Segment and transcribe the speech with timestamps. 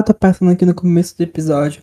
[0.00, 1.82] eu tô passando aqui no começo do episódio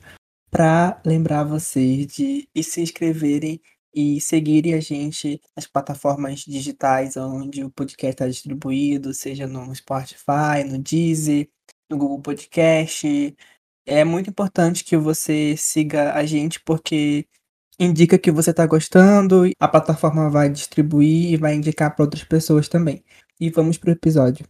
[0.50, 3.62] para lembrar vocês de se inscreverem
[3.94, 10.64] e seguirem a gente nas plataformas digitais onde o podcast está distribuído, seja no Spotify,
[10.68, 11.48] no Deezer,
[11.88, 13.36] no Google Podcast.
[13.86, 17.28] É muito importante que você siga a gente porque
[17.80, 22.68] indica que você está gostando, a plataforma vai distribuir e vai indicar para outras pessoas
[22.68, 23.04] também.
[23.40, 24.44] E vamos pro episódio.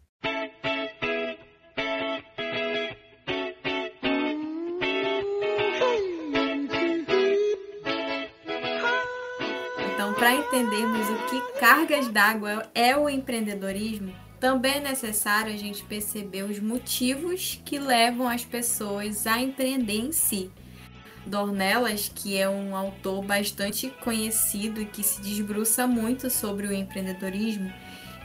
[11.78, 18.28] Cargas d'água é o empreendedorismo, também é necessário a gente perceber os motivos que levam
[18.28, 20.50] as pessoas a empreender em si.
[21.24, 27.72] Dornelas, que é um autor bastante conhecido e que se desbruça muito sobre o empreendedorismo,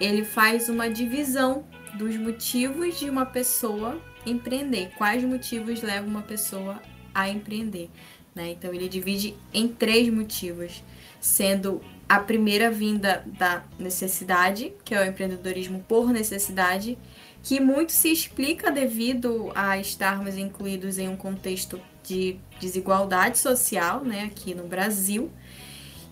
[0.01, 1.67] ele faz uma divisão
[1.99, 4.93] dos motivos de uma pessoa empreender.
[4.97, 6.81] Quais motivos levam uma pessoa
[7.15, 7.91] a empreender?
[8.35, 8.53] Né?
[8.53, 10.83] Então ele divide em três motivos,
[11.21, 16.99] sendo a primeira vinda da necessidade, que é o empreendedorismo por necessidade,
[17.43, 24.25] que muito se explica devido a estarmos incluídos em um contexto de desigualdade social, né,
[24.25, 25.31] aqui no Brasil,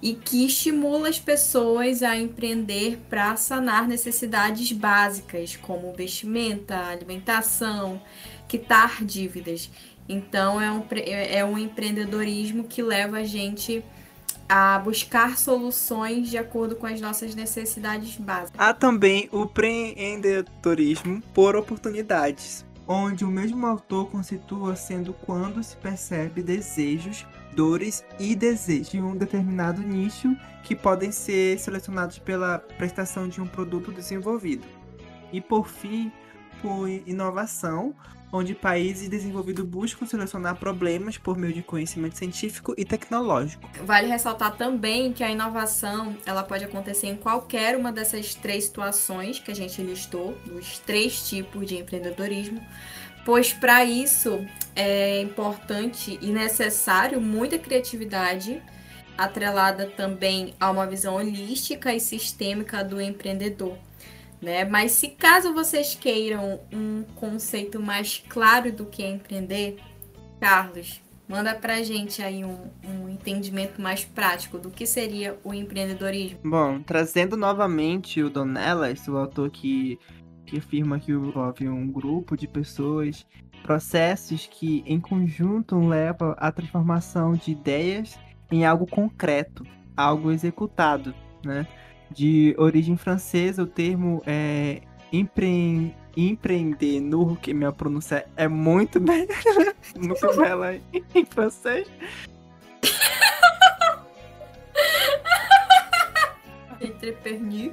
[0.03, 8.01] e que estimula as pessoas a empreender para sanar necessidades básicas, como vestimenta, alimentação,
[8.49, 9.71] quitar dívidas.
[10.09, 13.85] Então, é um, é um empreendedorismo que leva a gente
[14.51, 18.59] a buscar soluções de acordo com as nossas necessidades básicas.
[18.59, 26.43] Há também o empreendedorismo por oportunidades, onde o mesmo autor constitua sendo quando se percebe
[26.43, 33.41] desejos, dores e desejos de um determinado nicho que podem ser selecionados pela prestação de
[33.41, 34.67] um produto desenvolvido.
[35.33, 36.11] E por fim,
[36.61, 37.95] por inovação,
[38.33, 43.69] onde países desenvolvidos buscam solucionar problemas por meio de conhecimento científico e tecnológico.
[43.85, 49.39] Vale ressaltar também que a inovação ela pode acontecer em qualquer uma dessas três situações
[49.39, 52.61] que a gente listou, dos três tipos de empreendedorismo,
[53.25, 54.45] pois para isso
[54.77, 58.63] é importante e necessário muita criatividade,
[59.19, 63.77] atrelada também a uma visão holística e sistêmica do empreendedor
[64.41, 64.65] né?
[64.65, 69.79] Mas se caso vocês queiram um conceito mais claro do que é empreender,
[70.41, 76.41] Carlos, manda pra gente aí um, um entendimento mais prático do que seria o empreendedorismo.
[76.45, 79.99] Bom, trazendo novamente o Donelas, o autor que,
[80.47, 83.27] que afirma que envolve um grupo de pessoas,
[83.63, 88.19] processos que em conjunto levam à transformação de ideias
[88.51, 89.65] em algo concreto,
[89.97, 91.15] algo executado,
[91.45, 91.67] né?
[92.11, 94.83] De origem francesa, o termo é
[95.13, 95.95] empre...
[96.17, 99.27] empreender no que minha pronúncia é muito bela,
[99.97, 100.75] muito bela
[101.15, 101.89] em francês.
[106.81, 107.73] Entrepreneur.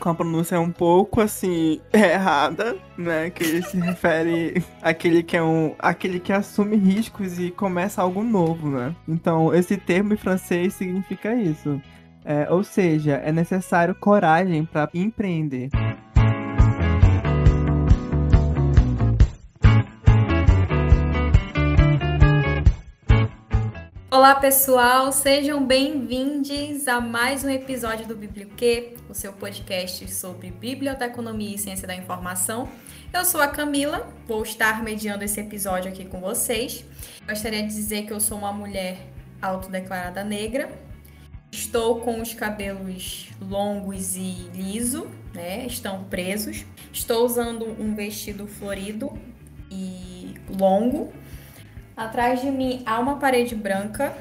[0.00, 3.28] Com a pronúncia um pouco assim errada, né?
[3.28, 5.74] Que se refere àquele que é um.
[5.78, 8.96] aquele que assume riscos e começa algo novo, né?
[9.06, 11.80] Então, esse termo em francês significa isso.
[12.24, 15.70] É, ou seja, é necessário coragem para empreender.
[24.10, 31.54] Olá pessoal, sejam bem-vindos a mais um episódio do Biblioquê, o seu podcast sobre biblioteconomia
[31.54, 32.68] e ciência da informação.
[33.14, 36.84] Eu sou a Camila, vou estar mediando esse episódio aqui com vocês.
[37.26, 38.98] Gostaria de dizer que eu sou uma mulher
[39.40, 40.68] autodeclarada negra,
[41.50, 45.66] Estou com os cabelos longos e liso, né?
[45.66, 46.64] Estão presos.
[46.92, 49.12] Estou usando um vestido florido
[49.70, 51.12] e longo.
[51.96, 54.16] Atrás de mim há uma parede branca.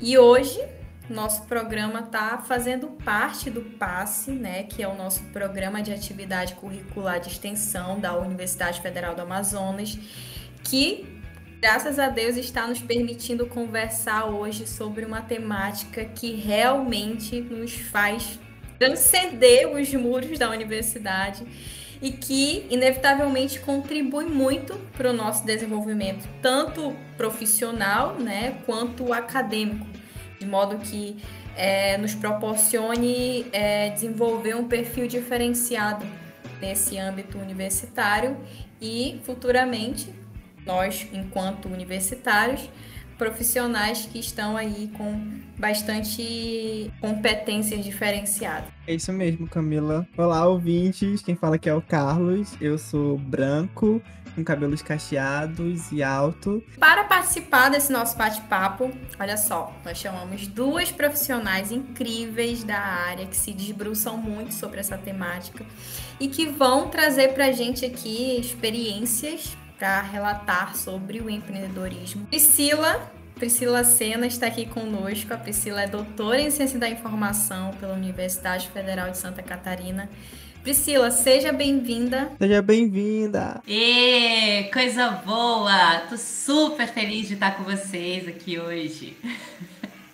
[0.00, 0.60] E hoje
[1.08, 6.54] nosso programa está fazendo parte do PASSE, né, que é o nosso programa de atividade
[6.54, 9.98] curricular de extensão da Universidade Federal do Amazonas,
[10.62, 11.13] que
[11.64, 18.38] graças a Deus, está nos permitindo conversar hoje sobre uma temática que realmente nos faz
[18.78, 21.42] transcender os muros da universidade
[22.02, 29.86] e que, inevitavelmente, contribui muito para o nosso desenvolvimento, tanto profissional né, quanto acadêmico,
[30.38, 31.16] de modo que
[31.56, 36.04] é, nos proporcione é, desenvolver um perfil diferenciado
[36.60, 38.36] nesse âmbito universitário
[38.82, 40.23] e futuramente
[40.66, 42.68] nós, enquanto universitários,
[43.16, 48.68] profissionais que estão aí com bastante competências diferenciadas.
[48.86, 50.06] É isso mesmo, Camila.
[50.16, 51.22] Olá, ouvintes.
[51.22, 52.54] Quem fala aqui é o Carlos.
[52.60, 54.02] Eu sou branco,
[54.34, 56.62] com cabelos cacheados e alto.
[56.78, 63.36] Para participar desse nosso bate-papo, olha só, nós chamamos duas profissionais incríveis da área que
[63.36, 65.64] se debruçam muito sobre essa temática
[66.18, 72.24] e que vão trazer para a gente aqui experiências para relatar sobre o empreendedorismo.
[72.28, 75.34] Priscila, Priscila Sena está aqui conosco.
[75.34, 80.08] A Priscila é doutora em Ciência da Informação pela Universidade Federal de Santa Catarina
[80.62, 82.32] Priscila, seja bem-vinda.
[82.38, 83.60] Seja bem-vinda.
[83.68, 85.98] E coisa boa!
[86.08, 89.14] Tô super feliz de estar com vocês aqui hoje.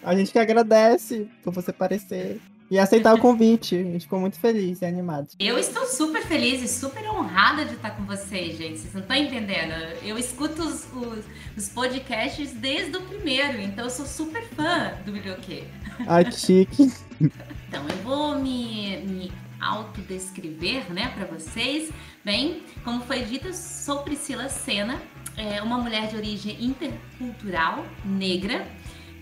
[0.02, 2.40] A gente que agradece por você aparecer
[2.70, 3.74] e aceitar o convite.
[3.74, 5.28] A gente ficou muito feliz e animado.
[5.38, 8.78] Eu estou super feliz e super honrada de estar com vocês, gente.
[8.78, 9.72] Vocês não estão entendendo.
[10.02, 11.24] Eu escuto os, os,
[11.56, 15.64] os podcasts desde o primeiro, então eu sou super fã do Biblioquê.
[16.06, 16.92] Ai, que chique.
[17.70, 21.88] Então, eu vou me, me autodescrever, né, para vocês.
[22.24, 25.00] Bem, como foi dito, sou Priscila Sena,
[25.36, 28.66] é uma mulher de origem intercultural, negra.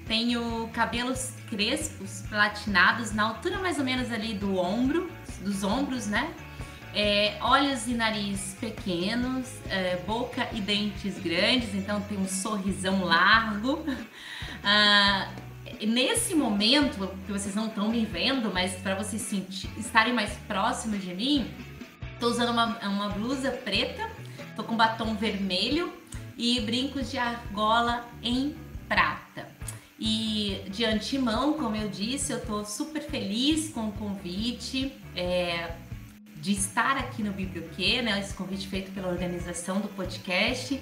[0.08, 5.10] Tenho cabelos crespos, platinados, na altura mais ou menos ali do ombro,
[5.42, 6.34] dos ombros, né?
[6.94, 13.84] É, olhos e nariz pequenos, é, boca e dentes grandes, então tem um sorrisão largo.
[14.64, 15.30] Ah,
[15.86, 21.00] nesse momento, que vocês não estão me vendo, mas para vocês sentir, estarem mais próximos
[21.00, 21.48] de mim,
[22.18, 24.10] tô usando uma, uma blusa preta,
[24.56, 25.92] tô com batom vermelho
[26.36, 28.56] e brincos de argola em
[28.88, 29.57] prata.
[29.98, 34.92] E de antemão, como eu disse, eu tô super feliz com o convite.
[35.16, 35.72] É,
[36.40, 38.18] de estar aqui no Biblioquê, né?
[38.20, 40.80] Esse convite feito pela organização do podcast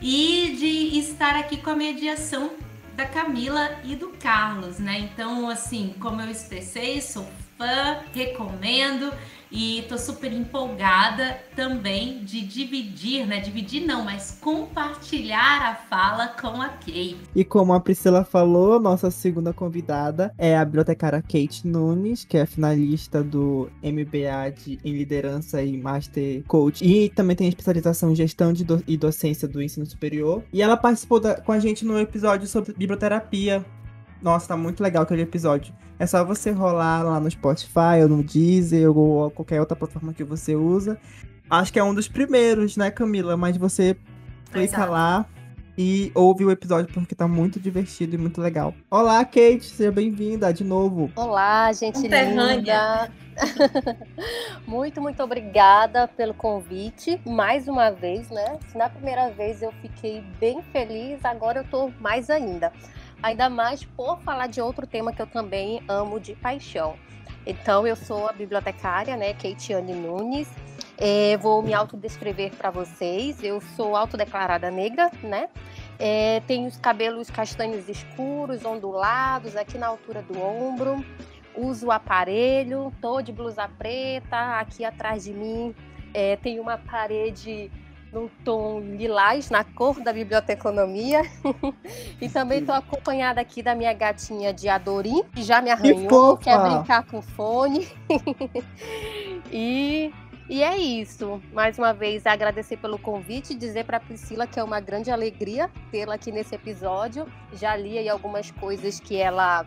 [0.00, 2.52] e de estar aqui com a mediação
[2.96, 4.98] da Camila e do Carlos, né?
[5.00, 7.28] Então, assim, como eu expressei, sou
[7.64, 9.10] fã, recomendo
[9.50, 13.38] e tô super empolgada também de dividir, né?
[13.40, 17.16] Dividir não, mas compartilhar a fala com a Kate.
[17.34, 22.44] E como a Priscila falou, nossa segunda convidada é a bibliotecária Kate Nunes, que é
[22.44, 26.84] finalista do MBA de, em Liderança e Master Coach.
[26.84, 30.42] E também tem especialização em Gestão de do, e Docência do Ensino Superior.
[30.52, 33.64] E ela participou da, com a gente no episódio sobre biblioterapia.
[34.20, 35.72] Nossa, tá muito legal aquele episódio.
[35.98, 40.24] É só você rolar lá no Spotify ou no Deezer ou qualquer outra plataforma que
[40.24, 40.98] você usa.
[41.48, 43.36] Acho que é um dos primeiros, né, Camila?
[43.36, 43.96] Mas você
[44.50, 44.92] clica Exato.
[44.92, 45.26] lá
[45.76, 48.74] e ouve o episódio porque tá muito divertido e muito legal.
[48.90, 51.10] Olá, Kate, seja bem-vinda de novo.
[51.14, 53.10] Olá, gente linda.
[54.66, 58.58] muito, muito obrigada pelo convite, mais uma vez, né?
[58.74, 62.72] Na primeira vez eu fiquei bem feliz, agora eu tô mais ainda
[63.24, 66.94] ainda mais por falar de outro tema que eu também amo de paixão.
[67.46, 70.48] Então, eu sou a bibliotecária, né, Keitiane Nunes.
[70.98, 73.42] É, vou me autodescrever para vocês.
[73.42, 75.48] Eu sou autodeclarada negra, né?
[75.98, 81.02] É, tenho os cabelos castanhos escuros, ondulados, aqui na altura do ombro.
[81.56, 84.58] Uso o aparelho, tô de blusa preta.
[84.60, 85.74] Aqui atrás de mim
[86.12, 87.70] é, tem uma parede
[88.14, 91.22] num tom lilás, na cor da biblioteconomia.
[92.22, 96.44] e também estou acompanhada aqui da minha gatinha de Adorim, que já me arranhou, que
[96.44, 97.88] quer brincar com fone.
[99.52, 100.12] e,
[100.48, 101.42] e é isso.
[101.52, 105.68] Mais uma vez, agradecer pelo convite e dizer para Priscila que é uma grande alegria
[105.90, 107.26] tê-la aqui nesse episódio.
[107.52, 109.66] Já li aí algumas coisas que ela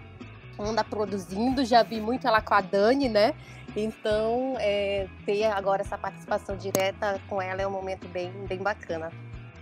[0.58, 3.34] anda produzindo, já vi muito ela com a Dani, né?
[3.78, 9.12] Então, é, ter agora essa participação direta com ela é um momento bem, bem bacana.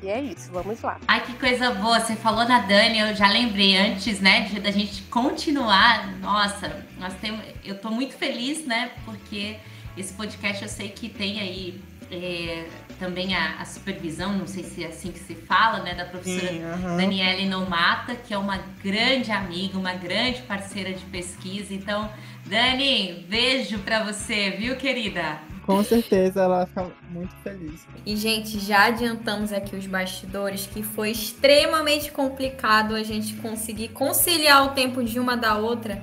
[0.02, 1.00] E é isso, vamos lá.
[1.08, 2.00] Ai, que coisa boa.
[2.00, 6.18] Você falou na Dani, eu já lembrei antes, né, de, da gente continuar.
[6.20, 9.58] Nossa, nós temos, eu tô muito feliz, né, porque
[9.98, 11.82] esse podcast eu sei que tem aí
[12.12, 12.68] é,
[13.00, 16.52] também a, a, supervisão, não sei se é assim que se fala, né, da professora
[16.52, 16.98] Sim, uhum.
[16.98, 21.74] Daniela Nomata, que é uma grande amiga, uma grande parceira de pesquisa.
[21.74, 22.10] Então,
[22.46, 25.40] Dani, beijo para você, viu, querida?
[25.66, 27.88] Com certeza ela fica muito feliz.
[28.06, 34.64] E, gente, já adiantamos aqui os bastidores que foi extremamente complicado a gente conseguir conciliar
[34.64, 36.00] o tempo de uma da outra,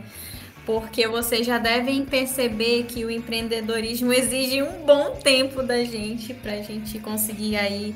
[0.67, 6.55] porque vocês já devem perceber que o empreendedorismo exige um bom tempo da gente para
[6.55, 7.95] a gente conseguir aí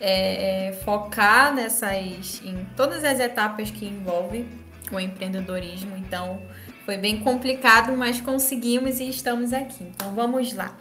[0.00, 4.46] é, é, focar nessas em todas as etapas que envolvem
[4.92, 5.96] o empreendedorismo.
[5.96, 6.40] Então,
[6.88, 9.84] foi bem complicado, mas conseguimos e estamos aqui.
[9.84, 10.74] Então vamos lá.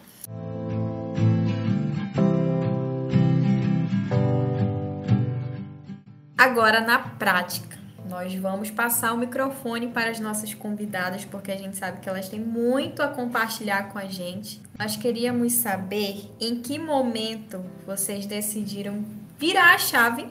[6.37, 7.77] Agora na prática.
[8.09, 12.29] nós vamos passar o microfone para as nossas convidadas, porque a gente sabe que elas
[12.29, 14.61] têm muito a compartilhar com a gente.
[14.79, 19.03] Nós queríamos saber em que momento vocês decidiram
[19.37, 20.25] virar a chave,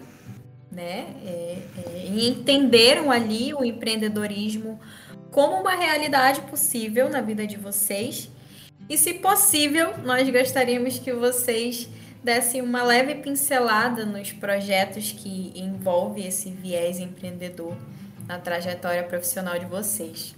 [0.73, 1.07] né?
[1.23, 4.81] É, é, e entenderam ali o empreendedorismo
[5.37, 8.31] como uma realidade possível na vida de vocês.
[8.89, 11.91] E se possível, nós gostaríamos que vocês
[12.25, 17.77] dessem uma leve pincelada nos projetos que envolvem esse viés empreendedor
[18.27, 20.35] na trajetória profissional de vocês.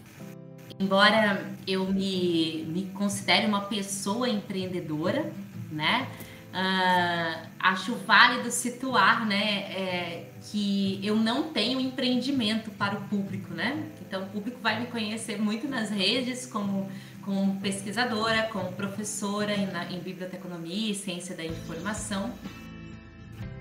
[0.81, 5.33] Embora eu me, me considere uma pessoa empreendedora,
[5.71, 6.09] né?
[6.49, 13.87] Uh, acho válido situar, né, é, que eu não tenho empreendimento para o público, né?
[14.01, 16.89] Então o público vai me conhecer muito nas redes como
[17.23, 22.33] como pesquisadora, como professora em, na, em biblioteconomia e ciência da informação.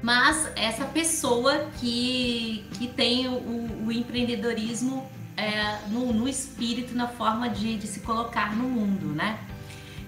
[0.01, 7.49] Mas essa pessoa que, que tem o, o empreendedorismo é, no, no, espírito, na forma
[7.49, 9.37] de, de se colocar no mundo, né?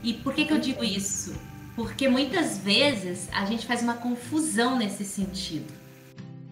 [0.01, 1.35] E por que, que eu digo isso?
[1.75, 5.78] Porque muitas vezes a gente faz uma confusão nesse sentido.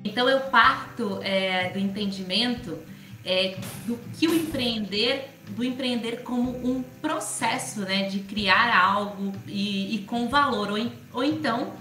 [0.07, 2.77] Então eu parto é, do entendimento
[3.25, 9.95] é, do que o empreender do empreender como um processo, né, de criar algo e,
[9.95, 11.73] e com valor, ou, ou então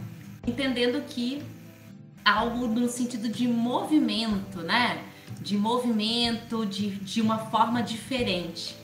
[0.47, 1.43] entendendo que
[2.25, 5.03] algo no sentido de movimento, né,
[5.41, 8.77] de movimento, de, de uma forma diferente.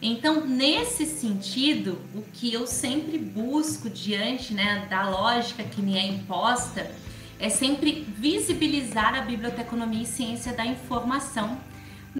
[0.00, 6.06] Então, nesse sentido, o que eu sempre busco diante né, da lógica que me é
[6.06, 6.90] imposta
[7.42, 11.60] é sempre visibilizar a biblioteconomia e ciência da informação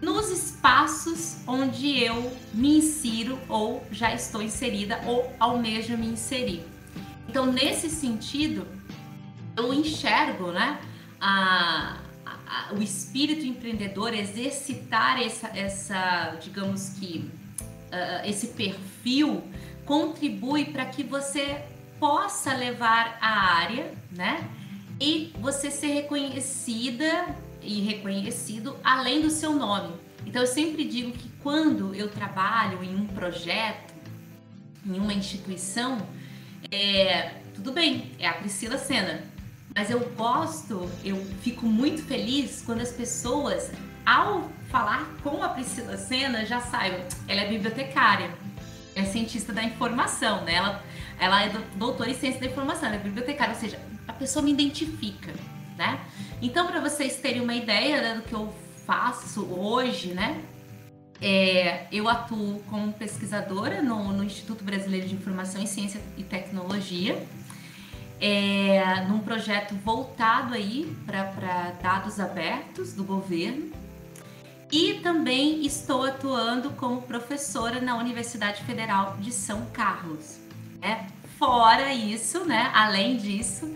[0.02, 6.64] nos espaços onde eu me insiro ou já estou inserida ou almejo me inserir.
[7.28, 8.66] Então, nesse sentido,
[9.56, 10.80] eu enxergo né,
[11.20, 19.44] a, a, o espírito empreendedor exercitar essa, essa digamos que, uh, esse perfil
[19.84, 21.64] contribui para que você
[22.00, 24.50] possa levar a área, né?
[25.04, 29.96] E você ser reconhecida e reconhecido além do seu nome.
[30.24, 33.92] Então eu sempre digo que quando eu trabalho em um projeto,
[34.86, 35.98] em uma instituição,
[36.70, 39.24] é, tudo bem, é a Priscila Sena,
[39.74, 43.72] mas eu gosto, eu fico muito feliz quando as pessoas,
[44.06, 48.30] ao falar com a Priscila Sena, já saibam, ela é bibliotecária,
[48.94, 50.54] é cientista da informação, né?
[50.54, 50.84] Ela,
[51.18, 54.52] ela é doutora em ciência da informação, ela é bibliotecária, ou seja, a pessoa me
[54.52, 55.32] identifica,
[55.76, 56.00] né?
[56.40, 58.52] Então, para vocês terem uma ideia né, do que eu
[58.86, 60.42] faço hoje, né?
[61.20, 67.24] É, eu atuo como pesquisadora no, no, Instituto Brasileiro de Informação em Ciência e Tecnologia,
[68.20, 73.70] é, num projeto voltado aí para dados abertos do governo.
[74.72, 80.38] E também estou atuando como professora na Universidade Federal de São Carlos.
[80.80, 81.04] É,
[81.38, 82.70] fora isso, né?
[82.74, 83.72] Além disso,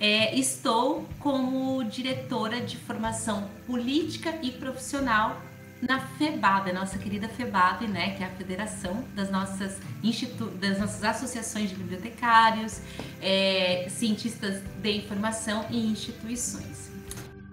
[0.00, 5.40] é, estou como diretora de formação política e profissional
[5.80, 11.04] na FEBAB, nossa querida FEBAB, né, que é a federação das nossas, institu das nossas
[11.04, 12.80] associações de bibliotecários,
[13.22, 16.90] é, cientistas de informação e instituições.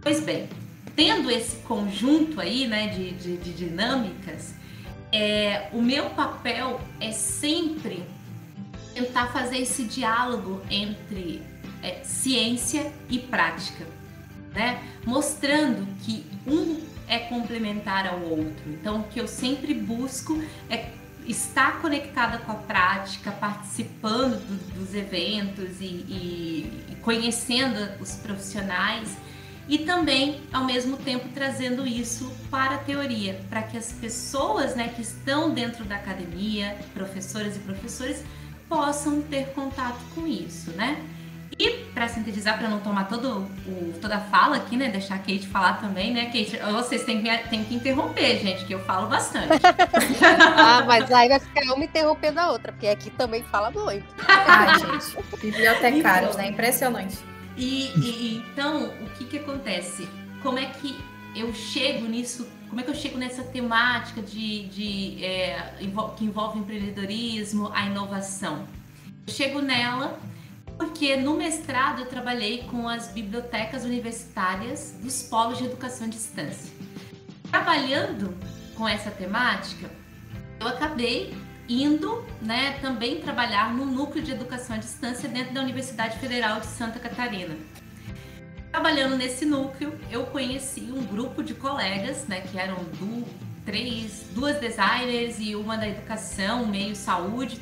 [0.01, 0.49] Pois bem,
[0.95, 4.55] tendo esse conjunto aí, né, de, de, de dinâmicas,
[5.11, 8.03] é, o meu papel é sempre
[8.93, 11.43] tentar fazer esse diálogo entre
[11.85, 13.85] é, ciência e prática,
[14.51, 14.81] né?
[15.05, 18.63] Mostrando que um é complementar ao outro.
[18.67, 20.89] Então, o que eu sempre busco é
[21.27, 29.15] estar conectada com a prática, participando do, dos eventos e, e, e conhecendo os profissionais
[29.67, 34.91] e também, ao mesmo tempo, trazendo isso para a teoria, para que as pessoas né,
[34.95, 38.23] que estão dentro da academia, professoras e professores,
[38.67, 41.03] possam ter contato com isso, né?
[41.57, 44.89] E para sintetizar, para não tomar todo o, toda a fala aqui, né?
[44.89, 46.57] Deixar a Kate falar também, né, Kate?
[46.73, 49.47] Vocês têm que, têm que interromper, gente, que eu falo bastante.
[50.57, 54.05] ah, mas aí vai ficar uma interrompendo a outra, porque aqui também fala muito.
[54.27, 56.49] ah, gente, bibliotecários, então, né?
[56.49, 57.17] Impressionante.
[57.55, 60.09] E, e, então, o que que acontece?
[60.43, 60.99] Como é que
[61.33, 62.45] eu chego nisso?
[62.67, 65.73] Como é que eu chego nessa temática de, de é,
[66.17, 68.67] que envolve o empreendedorismo, a inovação?
[69.25, 70.19] Eu chego nela
[70.77, 76.73] porque no mestrado eu trabalhei com as bibliotecas universitárias dos polos de educação à distância.
[77.49, 78.35] Trabalhando
[78.75, 79.89] com essa temática,
[80.59, 81.33] eu acabei
[81.67, 86.67] indo né, também trabalhar no núcleo de educação à distância dentro da Universidade Federal de
[86.67, 87.55] Santa Catarina.
[88.71, 93.25] Trabalhando nesse núcleo, eu conheci um grupo de colegas, né, que eram do,
[93.65, 97.61] três, duas designers e uma da educação, meio saúde.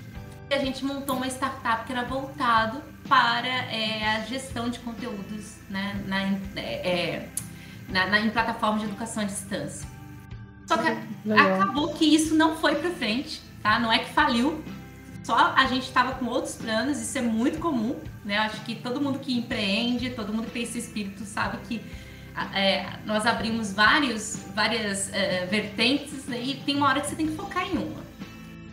[0.50, 5.58] E a gente montou uma startup que era voltado para é, a gestão de conteúdos
[5.70, 6.22] né, na,
[6.60, 7.28] é,
[7.90, 9.88] na, na, em plataformas de educação à distância.
[10.66, 11.62] Só que Legal.
[11.62, 13.80] acabou que isso não foi para frente, tá?
[13.80, 14.64] Não é que faliu,
[15.24, 18.38] só a gente estava com outros planos, isso é muito comum, né?
[18.38, 21.82] Acho que todo mundo que empreende, todo mundo que tem esse espírito sabe que
[22.54, 26.42] é, nós abrimos vários, várias é, vertentes né?
[26.42, 28.04] e tem uma hora que você tem que focar em uma.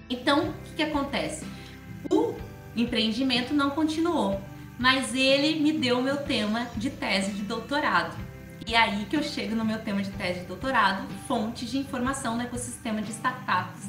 [0.09, 1.47] Então, o que, que acontece?
[2.11, 2.35] O
[2.77, 4.41] empreendimento não continuou,
[4.79, 8.17] mas ele me deu o meu tema de tese de doutorado.
[8.67, 12.37] E aí que eu chego no meu tema de tese de doutorado, fontes de informação
[12.37, 13.89] no ecossistema de startups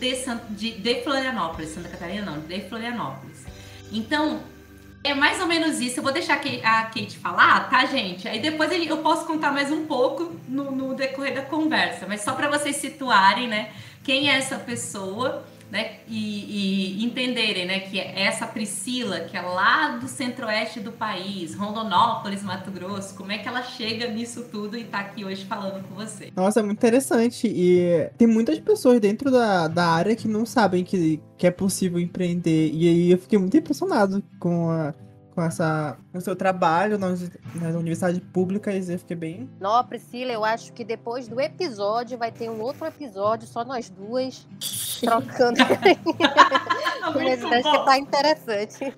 [0.00, 0.14] de,
[0.50, 3.44] de, de Florianópolis, Santa Catarina não, de Florianópolis.
[3.92, 4.40] Então,
[5.04, 5.98] é mais ou menos isso.
[5.98, 8.26] Eu vou deixar a Kate falar, tá, gente?
[8.26, 12.32] Aí depois eu posso contar mais um pouco no, no decorrer da conversa, mas só
[12.32, 13.70] para vocês situarem, né?
[14.02, 19.96] Quem é essa pessoa né, e, e, entenderem né, que essa Priscila, que é lá
[19.96, 24.82] do centro-oeste do país, Rondonópolis, Mato Grosso, como é que ela chega nisso tudo e
[24.82, 26.32] está aqui hoje falando com você?
[26.34, 27.46] Nossa, é muito interessante.
[27.46, 32.00] E tem muitas pessoas dentro da, da área que não sabem que, que é possível
[32.00, 32.70] empreender.
[32.72, 34.92] E aí eu fiquei muito impressionado com a
[35.40, 39.50] com essa o seu trabalho nas, nas universidades públicas eu fiquei bem.
[39.58, 43.88] Não, Priscila, eu acho que depois do episódio vai ter um outro episódio, só nós
[43.88, 44.46] duas
[45.00, 45.58] trocando.
[47.14, 48.94] Mas acho que tá interessante.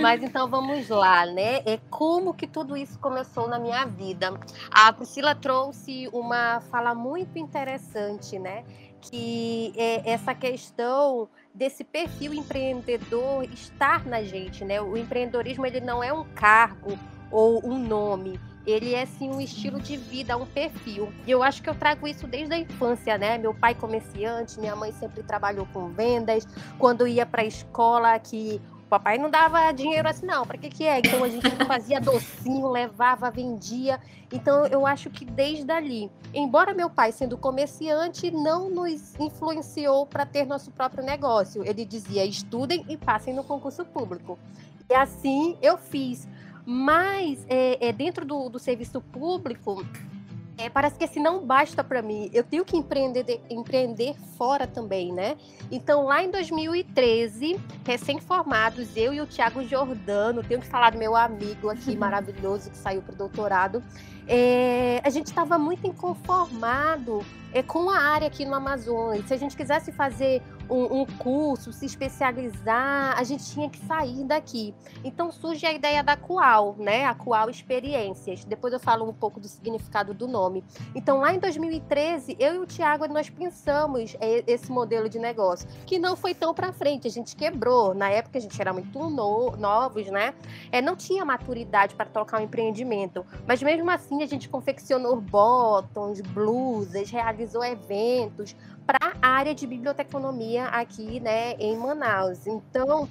[0.00, 1.56] Mas então vamos lá, né?
[1.66, 4.32] É como que tudo isso começou na minha vida.
[4.70, 8.64] A Priscila trouxe uma fala muito interessante, né?
[9.02, 14.80] Que é essa questão desse perfil empreendedor estar na gente, né?
[14.80, 16.98] O empreendedorismo ele não é um cargo
[17.30, 21.12] ou um nome, ele é sim um estilo de vida, um perfil.
[21.26, 23.36] E eu acho que eu trago isso desde a infância, né?
[23.36, 26.46] Meu pai comerciante, minha mãe sempre trabalhou com vendas.
[26.78, 28.60] Quando ia para a escola, que
[28.94, 30.46] papai não dava dinheiro assim, não.
[30.46, 30.98] Para que que é?
[30.98, 34.00] Então a gente fazia docinho, levava, vendia.
[34.32, 40.24] Então eu acho que desde ali, embora meu pai sendo comerciante, não nos influenciou para
[40.24, 41.64] ter nosso próprio negócio.
[41.64, 44.38] Ele dizia: estudem e passem no concurso público.
[44.88, 46.28] E assim eu fiz.
[46.64, 49.84] Mas é, é dentro do, do serviço público,
[50.56, 52.30] é, parece que esse não basta para mim.
[52.32, 55.36] Eu tenho que empreender, empreender fora também, né?
[55.70, 61.16] Então, lá em 2013, recém-formados, eu e o Tiago Jordano, tenho que falar do meu
[61.16, 63.82] amigo aqui maravilhoso que saiu para o doutorado,
[64.26, 69.26] é, a gente estava muito inconformado é, com a área aqui no Amazonas.
[69.26, 74.24] Se a gente quisesse fazer um, um, curso, se especializar, a gente tinha que sair
[74.24, 74.74] daqui.
[75.02, 77.04] Então surge a ideia da Coal, né?
[77.04, 78.44] A Coal Experiências.
[78.44, 80.64] Depois eu falo um pouco do significado do nome.
[80.94, 85.68] Então lá em 2013, eu e o Tiago nós pensamos é, esse modelo de negócio,
[85.86, 87.94] que não foi tão para frente, a gente quebrou.
[87.94, 90.34] Na época a gente era muito no, novos, né?
[90.72, 96.20] É, não tinha maturidade para tocar um empreendimento, mas mesmo assim a gente confeccionou botões,
[96.20, 102.46] blusas, realizou eventos, para a área de biblioteconomia aqui, né, em Manaus.
[102.46, 103.08] Então,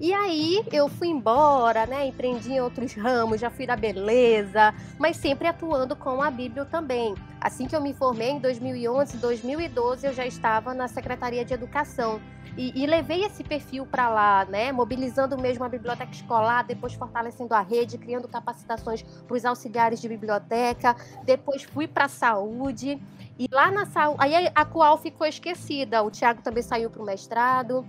[0.00, 5.16] e aí eu fui embora, né, empreendi em outros ramos, já fui da beleza, mas
[5.16, 7.14] sempre atuando com a Bíblia também.
[7.40, 12.20] Assim que eu me formei em 2011, 2012, eu já estava na Secretaria de Educação.
[12.56, 14.70] E, e, levei esse perfil para lá, né?
[14.70, 20.08] Mobilizando mesmo a biblioteca escolar, depois fortalecendo a rede, criando capacitações para os auxiliares de
[20.08, 23.00] biblioteca, depois fui para a saúde
[23.38, 26.02] e lá na saúde, aí a qual ficou esquecida.
[26.02, 27.84] O Tiago também saiu para o mestrado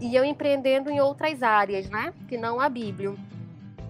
[0.00, 2.12] e eu empreendendo em outras áreas, né?
[2.28, 3.14] Que não a Bíblia.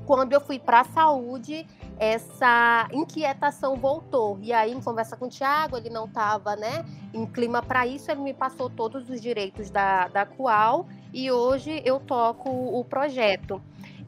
[0.05, 1.64] Quando eu fui para a saúde,
[1.98, 4.38] essa inquietação voltou.
[4.42, 8.11] E aí, em conversa com o Tiago, ele não estava né, em clima para isso,
[8.11, 13.62] ele me passou todos os direitos da, da Qual e hoje eu toco o projeto.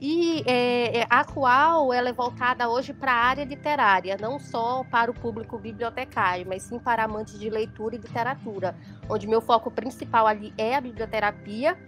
[0.04, 4.82] E é, é, a qual ela é voltada hoje para a área literária, não só
[4.90, 8.74] para o público bibliotecário, mas sim para amantes de leitura e literatura,
[9.08, 11.78] onde meu foco principal ali é a biblioterapia.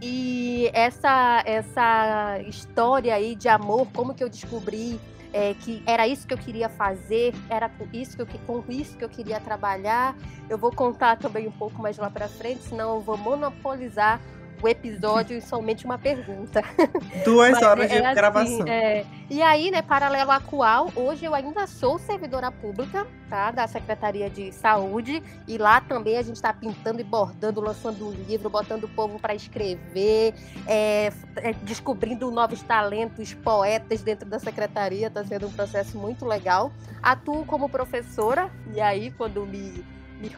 [0.00, 4.98] E essa, essa história aí de amor, como que eu descobri
[5.30, 8.96] é, que era isso que eu queria fazer, era com isso que eu, com isso
[8.96, 10.16] que eu queria trabalhar.
[10.48, 14.22] Eu vou contar também um pouco mais lá para frente, senão eu vou monopolizar
[14.62, 16.62] o episódio e somente uma pergunta.
[17.24, 18.66] Duas Mas horas é, de assim, gravação.
[18.66, 23.50] É, e aí, né, paralelo à qual, hoje eu ainda sou servidora pública, tá?
[23.50, 25.22] Da Secretaria de Saúde.
[25.46, 29.18] E lá também a gente está pintando e bordando, lançando um livro, botando o povo
[29.18, 30.34] para escrever,
[30.66, 35.08] é, é, descobrindo novos talentos, poetas dentro da secretaria.
[35.08, 36.72] Está sendo um processo muito legal.
[37.02, 39.84] Atuo como professora, e aí, quando me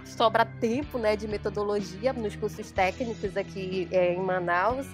[0.04, 4.86] sobra tempo né, de metodologia nos cursos técnicos aqui é, em Manaus.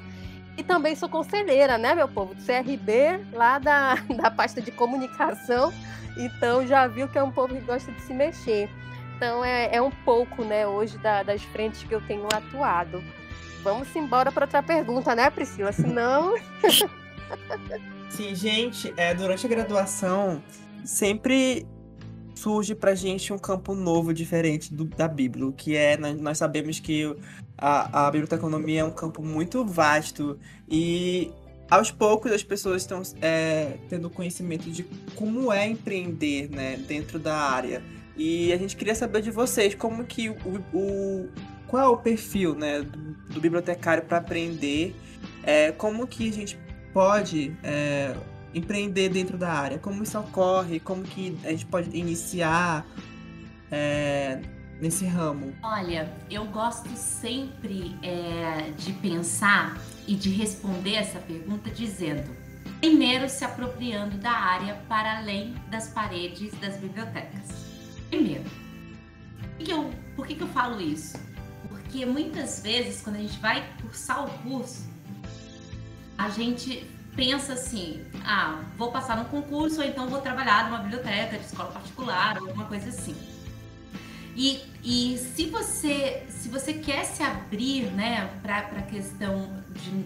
[0.57, 5.72] E também sou conselheira, né, meu povo, do CRB, lá da, da pasta de comunicação.
[6.16, 8.70] Então já viu que é um povo que gosta de se mexer.
[9.16, 13.03] Então é, é um pouco, né, hoje da, das frentes que eu tenho atuado.
[13.62, 15.72] Vamos embora para outra pergunta, né, Priscila?
[15.72, 16.35] Senão.
[18.09, 20.42] Sim, gente, é, durante a graduação,
[20.85, 21.66] sempre
[22.37, 27.16] surge pra gente um campo novo, diferente do, da Bíblia, que é, nós, sabemos que
[27.57, 31.33] a, a biblioteconomia é um campo muito vasto e
[31.68, 34.85] aos poucos as pessoas estão é, tendo conhecimento de
[35.16, 37.83] como é empreender né, dentro da área.
[38.16, 40.37] E a gente queria saber de vocês como que o,
[40.72, 41.29] o
[41.66, 44.94] qual é o perfil né, do, do bibliotecário para aprender,
[45.42, 46.59] é, como que a gente
[46.92, 48.14] pode é,
[48.57, 52.87] empreender dentro da área, como isso ocorre, como que a gente pode iniciar
[53.71, 54.40] é,
[54.81, 55.55] nesse ramo?
[55.62, 62.35] Olha, eu gosto sempre é, de pensar e de responder essa pergunta dizendo:
[62.81, 67.66] primeiro, se apropriando da área para além das paredes das bibliotecas.
[68.09, 68.45] Primeiro,
[69.59, 71.19] que eu, por que eu falo isso?
[71.69, 74.88] Porque muitas vezes, quando a gente vai cursar o curso,
[76.16, 81.38] a gente pensa assim, ah, vou passar no concurso ou então vou trabalhar numa biblioteca
[81.38, 83.16] de escola particular, alguma coisa assim.
[84.37, 90.02] E, e se você se você quer se abrir né, para a questão de,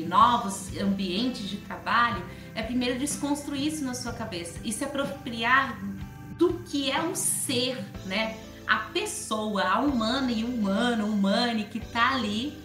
[0.00, 2.24] de novos ambientes de trabalho,
[2.54, 5.78] é primeiro desconstruir isso na sua cabeça e se apropriar
[6.38, 8.36] do que é um ser, né?
[8.66, 12.63] A pessoa, a humana e humano, humane que está ali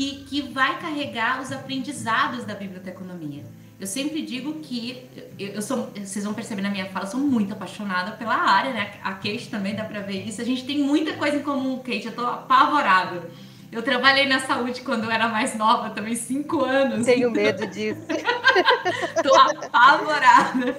[0.00, 3.44] que, que vai carregar os aprendizados da biblioteconomia.
[3.78, 5.06] Eu sempre digo que
[5.38, 8.72] eu, eu, sou, vocês vão perceber na minha fala, eu sou muito apaixonada pela área,
[8.72, 8.94] né?
[9.04, 10.40] A Kate também dá para ver isso.
[10.40, 12.06] A gente tem muita coisa em comum, Kate.
[12.06, 13.28] Eu tô apavorada.
[13.70, 17.04] Eu trabalhei na saúde quando eu era mais nova, também cinco anos.
[17.04, 18.00] Tenho medo disso.
[19.22, 20.78] tô apavorada.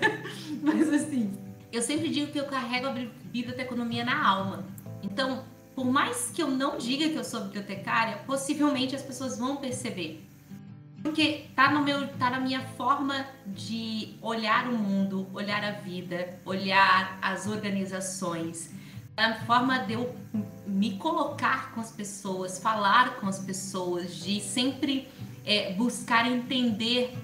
[0.63, 1.31] Mas assim,
[1.71, 4.65] eu sempre digo que eu carrego a biblioteconomia na alma.
[5.03, 5.43] Então,
[5.75, 10.27] por mais que eu não diga que eu sou bibliotecária, possivelmente as pessoas vão perceber.
[11.01, 16.39] Porque tá no meu, tá na minha forma de olhar o mundo, olhar a vida,
[16.45, 18.71] olhar as organizações,
[19.15, 20.15] tá na forma de eu
[20.67, 25.07] me colocar com as pessoas, falar com as pessoas, de sempre
[25.43, 27.17] é, buscar entender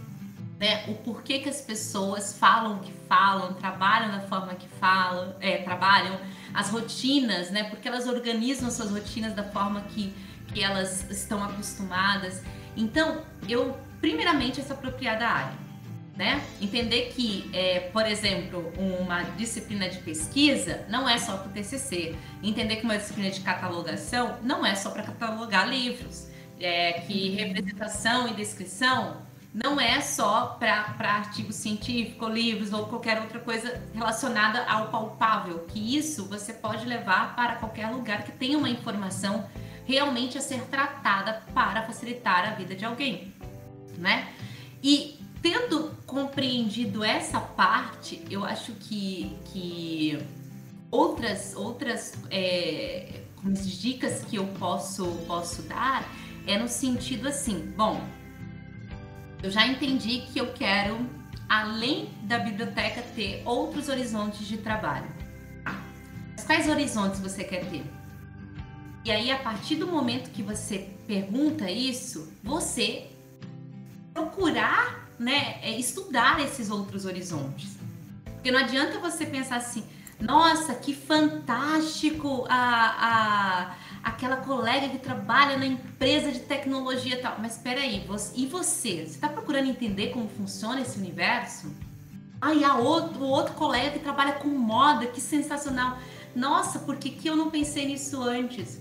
[0.59, 5.35] né, o porquê que as pessoas falam o que falam, trabalham da forma que falam,
[5.39, 6.19] é, trabalham,
[6.57, 10.11] as rotinas, né, porque elas organizam suas rotinas da forma que,
[10.47, 12.41] que elas estão acostumadas.
[12.75, 15.67] Então, eu, primeiramente, essa apropriar da área.
[16.15, 16.43] Né?
[16.59, 22.15] Entender que, é, por exemplo, uma disciplina de pesquisa não é só para o TCC.
[22.41, 26.27] Entender que uma disciplina de catalogação não é só para catalogar livros.
[26.59, 33.39] É, que representação e descrição não é só para artigo científico, livros ou qualquer outra
[33.39, 38.69] coisa relacionada ao palpável, que isso você pode levar para qualquer lugar que tenha uma
[38.69, 39.47] informação
[39.85, 43.33] realmente a ser tratada para facilitar a vida de alguém,
[43.97, 44.33] né?
[44.83, 50.19] E tendo compreendido essa parte, eu acho que, que
[50.91, 56.07] outras outras é, dicas que eu posso posso dar
[56.45, 58.01] é no sentido assim, bom,
[59.41, 60.97] eu já entendi que eu quero,
[61.47, 65.09] além da biblioteca, ter outros horizontes de trabalho.
[65.63, 67.83] Mas quais horizontes você quer ter?
[69.05, 73.09] E aí, a partir do momento que você pergunta isso, você
[74.13, 77.77] procurar, né, é, estudar esses outros horizontes.
[78.33, 79.83] Porque não adianta você pensar assim,
[80.19, 87.37] nossa, que fantástico a, a aquela colega que trabalha na empresa de tecnologia e tal.
[87.39, 88.05] Mas espera aí,
[88.35, 88.95] e você?
[88.95, 91.71] Você está procurando entender como funciona esse universo?
[92.39, 95.97] Ah, e a outro, o outro colega que trabalha com moda, que sensacional.
[96.35, 98.79] Nossa, por que, que eu não pensei nisso antes?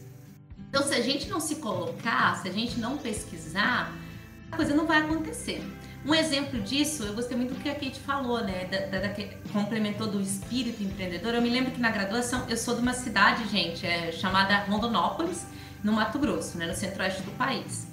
[0.69, 3.93] Então, se a gente não se colocar, se a gente não pesquisar,
[4.53, 5.63] a coisa não vai acontecer.
[6.07, 8.67] Um exemplo disso, eu gostei muito do que a Kate falou, né?
[8.67, 9.15] Da, da, da,
[9.53, 11.35] complementou do espírito empreendedor.
[11.35, 15.45] Eu me lembro que na graduação, eu sou de uma cidade, gente, é, chamada Rondonópolis,
[15.83, 16.67] no Mato Grosso, né?
[16.67, 17.89] No centro-oeste do país.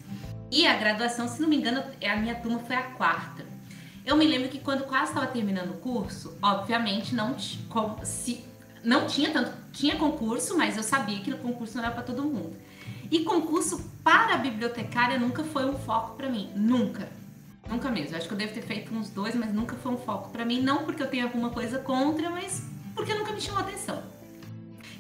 [0.51, 3.43] E a graduação, se não me engano, a minha turma foi a quarta.
[4.05, 7.35] Eu me lembro que quando quase estava terminando o curso, obviamente não,
[8.03, 8.45] se,
[8.83, 12.23] não tinha tanto, tinha concurso, mas eu sabia que o concurso não era para todo
[12.23, 12.55] mundo.
[13.09, 17.22] E concurso para bibliotecária nunca foi um foco para mim, nunca.
[17.67, 18.15] Nunca mesmo.
[18.17, 20.61] Acho que eu devo ter feito uns dois, mas nunca foi um foco para mim.
[20.61, 24.03] Não porque eu tenha alguma coisa contra, mas porque nunca me chamou atenção.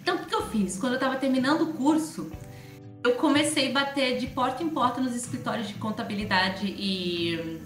[0.01, 0.77] Então, o que eu fiz?
[0.77, 2.31] Quando eu estava terminando o curso,
[3.03, 7.61] eu comecei a bater de porta em porta nos escritórios de contabilidade e.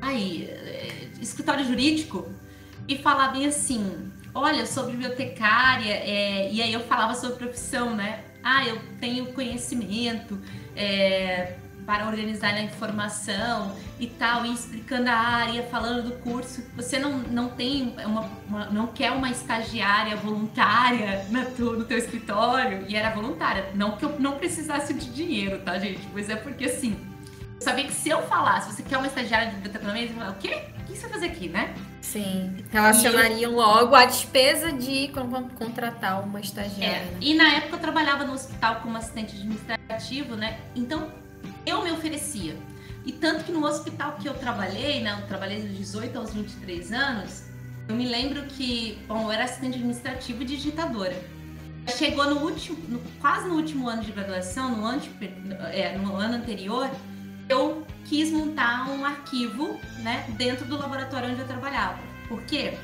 [0.00, 0.50] Aí,
[1.20, 2.28] escritório jurídico
[2.88, 6.52] e falar bem assim: olha, eu sou bibliotecária, é...
[6.52, 8.24] e aí eu falava sobre profissão, né?
[8.42, 10.38] Ah, eu tenho conhecimento,
[10.74, 16.64] é, para organizar a informação e tal, e explicando a área, falando do curso.
[16.76, 21.98] Você não, não tem uma, uma não quer uma estagiária voluntária na tu, no teu
[21.98, 23.70] escritório e era voluntária.
[23.74, 26.00] Não que eu não precisasse de dinheiro, tá, gente?
[26.12, 26.96] Mas é porque assim,
[27.56, 30.34] eu sabia que se eu falasse, você quer uma estagiária de biblioteconomia, você fala, o
[30.34, 30.62] quê?
[30.80, 31.74] O que você vai fazer aqui, né?
[32.00, 32.56] Sim.
[32.70, 33.56] Relacionariam eu...
[33.56, 35.10] logo a despesa de
[35.56, 36.96] contratar uma estagiária.
[36.96, 37.04] É.
[37.04, 37.18] Né?
[37.20, 40.58] E na época eu trabalhava no hospital como assistente administrativo, né?
[40.74, 41.21] Então
[41.66, 42.56] eu me oferecia.
[43.04, 46.92] E tanto que no hospital que eu trabalhei, né, eu trabalhei dos 18 aos 23
[46.92, 47.44] anos,
[47.88, 51.16] eu me lembro que, bom, eu era assistente administrativo e digitadora.
[51.98, 55.10] Chegou no último, no, quase no último ano de graduação, no, ante,
[55.72, 56.88] é, no ano anterior,
[57.48, 61.98] eu quis montar um arquivo, né, dentro do laboratório onde eu trabalhava.
[62.28, 62.78] Por quê?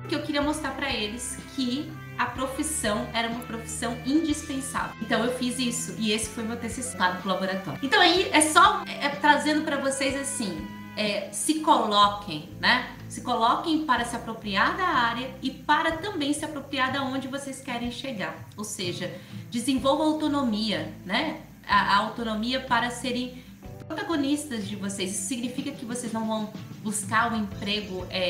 [0.00, 4.94] Porque eu queria mostrar para eles que a profissão era uma profissão indispensável.
[5.02, 7.80] Então eu fiz isso e esse foi meu TCC lá no laboratório.
[7.82, 12.94] Então aí é só é, trazendo para vocês assim, é, se coloquem, né?
[13.08, 17.60] Se coloquem para se apropriar da área e para também se apropriar da onde vocês
[17.60, 18.34] querem chegar.
[18.56, 19.12] Ou seja,
[19.50, 21.40] desenvolvam autonomia, né?
[21.66, 23.42] A, a autonomia para serem
[23.86, 25.12] protagonistas de vocês.
[25.12, 28.20] Isso significa que vocês não vão buscar um emprego é,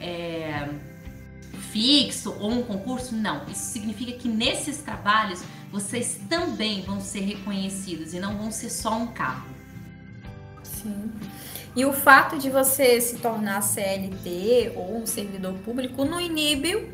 [0.00, 0.68] é,
[1.70, 3.44] fixo ou um concurso, não.
[3.44, 8.96] Isso significa que nesses trabalhos vocês também vão ser reconhecidos e não vão ser só
[8.96, 9.48] um cargo.
[10.62, 11.10] Sim.
[11.74, 16.90] E o fato de você se tornar CLT ou um servidor público não inibe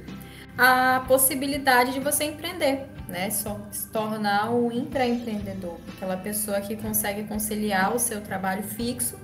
[0.58, 3.30] a possibilidade de você empreender, né?
[3.30, 9.16] Só se tornar um intraempreendedor, aquela pessoa que consegue conciliar o seu trabalho fixo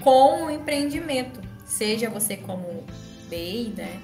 [0.00, 2.84] com o empreendimento, seja você como
[3.28, 4.00] BEI, né?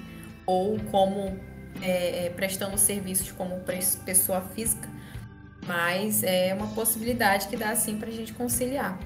[0.51, 1.39] Ou como
[1.81, 3.61] é, é, prestando serviços como
[4.05, 4.89] pessoa física,
[5.65, 8.99] mas é uma possibilidade que dá assim para a gente conciliar.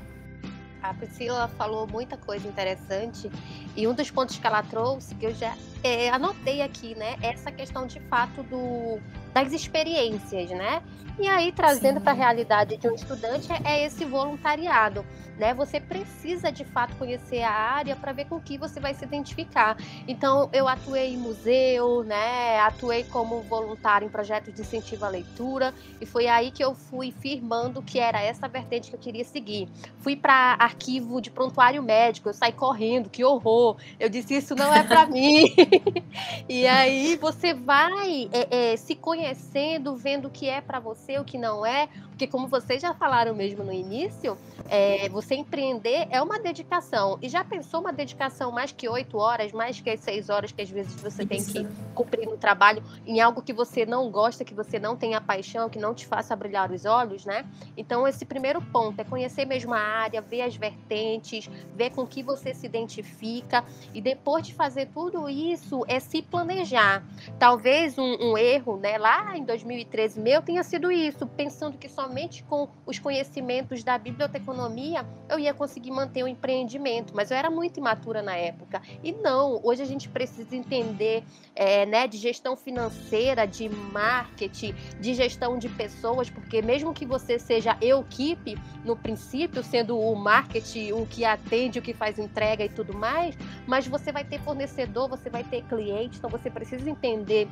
[0.81, 3.29] A Priscila falou muita coisa interessante
[3.75, 7.51] e um dos pontos que ela trouxe, que eu já é, anotei aqui, né, essa
[7.51, 8.99] questão de fato do,
[9.33, 10.81] das experiências, né?
[11.17, 15.05] E aí, trazendo para a realidade de um estudante, é, é esse voluntariado
[15.37, 15.53] né?
[15.53, 19.77] Você precisa de fato conhecer a área para ver com que você vai se identificar.
[20.07, 22.59] Então, eu atuei em museu, né?
[22.59, 27.11] Atuei como voluntário em projetos de incentivo à leitura e foi aí que eu fui
[27.11, 29.67] firmando que era essa vertente que eu queria seguir.
[29.99, 33.77] Fui para arquivo de prontuário médico, eu saí correndo, que horror!
[33.99, 35.53] Eu disse isso não é para mim.
[36.49, 41.25] e aí você vai é, é, se conhecendo, vendo o que é para você, o
[41.25, 44.37] que não é, porque como vocês já falaram mesmo no início,
[44.69, 47.19] é, você empreender é uma dedicação.
[47.21, 50.61] E já pensou uma dedicação mais que oito horas, mais que as seis horas que
[50.61, 51.53] às vezes você Isso.
[51.53, 55.19] tem que cumprir no trabalho em algo que você não gosta, que você não tenha
[55.19, 57.45] paixão, que não te faça brilhar os olhos, né?
[57.75, 62.23] Então esse primeiro ponto é conhecer mesmo a área, ver as vertentes, ver com que
[62.23, 63.61] você se identifica
[63.93, 67.03] e depois de fazer tudo isso é se planejar.
[67.37, 68.97] Talvez um, um erro, né?
[68.97, 73.97] Lá em 2013 meu tenha sido isso, pensando que só somente com os conhecimentos da
[73.97, 78.79] biblioteconomia eu ia conseguir manter o empreendimento, mas eu era muito imatura na época.
[79.03, 81.23] E não, hoje a gente precisa entender
[81.55, 87.39] é, né, de gestão financeira, de marketing, de gestão de pessoas, porque mesmo que você
[87.39, 92.69] seja equipe, no princípio, sendo o marketing o que atende, o que faz entrega e
[92.69, 97.47] tudo mais, mas você vai ter fornecedor, você vai ter cliente, então você precisa entender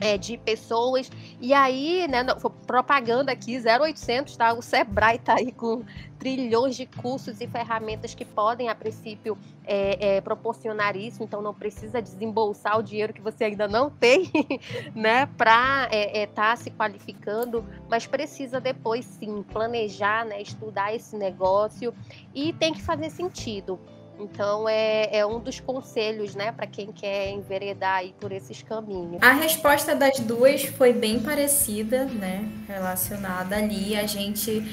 [0.00, 1.10] é, de pessoas.
[1.40, 2.24] E aí, né,
[2.66, 4.52] propaganda aqui, 0800, tá?
[4.52, 5.84] O Sebrae tá aí com
[6.18, 11.22] trilhões de cursos e ferramentas que podem, a princípio, é, é, proporcionar isso.
[11.22, 14.30] Então, não precisa desembolsar o dinheiro que você ainda não tem,
[14.94, 20.94] né, para estar é, é, tá se qualificando, mas precisa depois, sim, planejar, né, estudar
[20.94, 21.94] esse negócio
[22.34, 23.78] e tem que fazer sentido.
[24.18, 29.22] Então é, é um dos conselhos, né, para quem quer enveredar aí por esses caminhos.
[29.22, 33.96] A resposta das duas foi bem parecida, né, relacionada ali.
[33.96, 34.64] A gente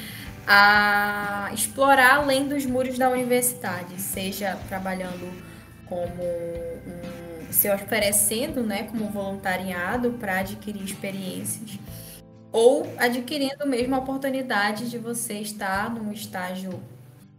[0.45, 5.32] a explorar além dos muros da universidade, seja trabalhando
[5.88, 11.79] como um, se oferecendo, né, como voluntariado para adquirir experiências,
[12.51, 16.79] ou adquirindo mesmo a oportunidade de você estar num estágio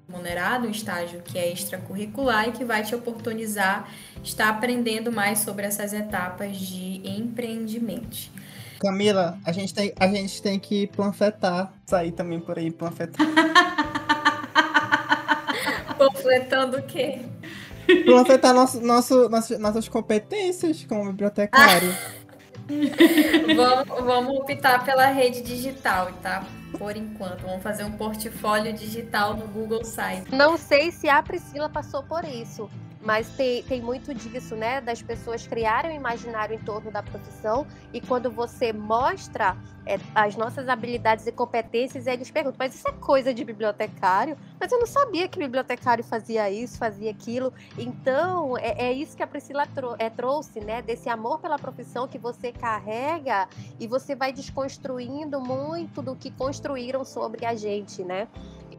[0.08, 3.88] remunerado, um estágio que é extracurricular e que vai te oportunizar
[4.22, 8.30] estar aprendendo mais sobre essas etapas de empreendimento.
[8.80, 13.26] Camila, a gente tem, a gente tem que panfletar, sair também por aí, panfletar.
[15.96, 17.20] Panfletando o quê?
[18.04, 21.94] Panfletar nosso, nosso, nosso, nossas competências como bibliotecário.
[23.56, 26.44] vamos, vamos optar pela rede digital, tá?
[26.78, 30.30] Por enquanto, vamos fazer um portfólio digital no Google Sites.
[30.32, 32.68] Não sei se a Priscila passou por isso,
[33.04, 34.80] mas tem, tem muito disso, né?
[34.80, 40.34] Das pessoas criarem um imaginário em torno da profissão e quando você mostra é, as
[40.34, 44.36] nossas habilidades e competências, eles perguntam, mas isso é coisa de bibliotecário?
[44.58, 47.52] Mas eu não sabia que bibliotecário fazia isso, fazia aquilo.
[47.76, 50.80] Então, é, é isso que a Priscila trou é, trouxe, né?
[50.80, 53.46] Desse amor pela profissão que você carrega
[53.78, 58.26] e você vai desconstruindo muito do que construíram sobre a gente, né?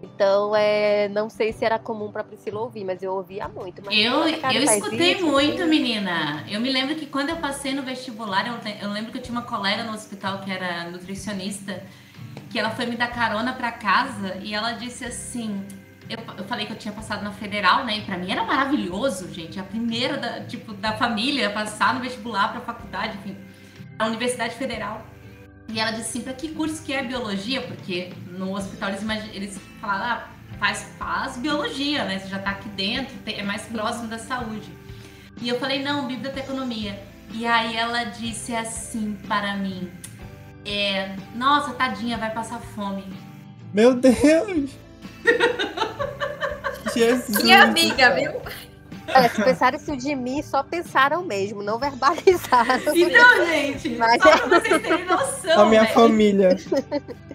[0.01, 3.81] Então, é, não sei se era comum para Priscila ouvir, mas eu ouvia muito.
[3.91, 5.69] Eu eu escutei isso, muito, assim.
[5.69, 6.43] menina.
[6.49, 9.37] Eu me lembro que quando eu passei no vestibular, eu, eu lembro que eu tinha
[9.37, 11.83] uma colega no hospital que era nutricionista,
[12.49, 15.65] que ela foi me dar carona para casa e ela disse assim:
[16.09, 17.97] eu, eu, falei que eu tinha passado na federal, né?
[17.97, 19.59] E pra mim era maravilhoso, gente.
[19.59, 23.37] A primeira da, tipo, da família passar no vestibular pra faculdade, enfim,
[23.97, 25.05] a Universidade Federal.
[25.69, 27.61] E ela disse assim, pra que curso que é biologia?
[27.61, 30.27] Porque no hospital eles, eles falaram, ah,
[30.59, 32.19] faz, faz biologia, né?
[32.19, 34.69] Você já tá aqui dentro, é mais próximo da saúde.
[35.41, 36.99] E eu falei, não, biblioteconomia.
[37.33, 39.91] E aí ela disse assim para mim,
[40.65, 43.03] é, nossa, tadinha, vai passar fome.
[43.73, 44.71] Meu Deus!
[46.93, 47.37] Jesus!
[47.37, 48.31] Que amiga, viu?
[49.13, 52.81] Olha, se pensaram isso de mim, só pensaram mesmo, não verbalizaram.
[52.95, 54.37] Então, gente, Mas só é...
[54.37, 55.61] pra vocês terem noção.
[55.61, 55.87] A minha né?
[55.87, 56.57] família.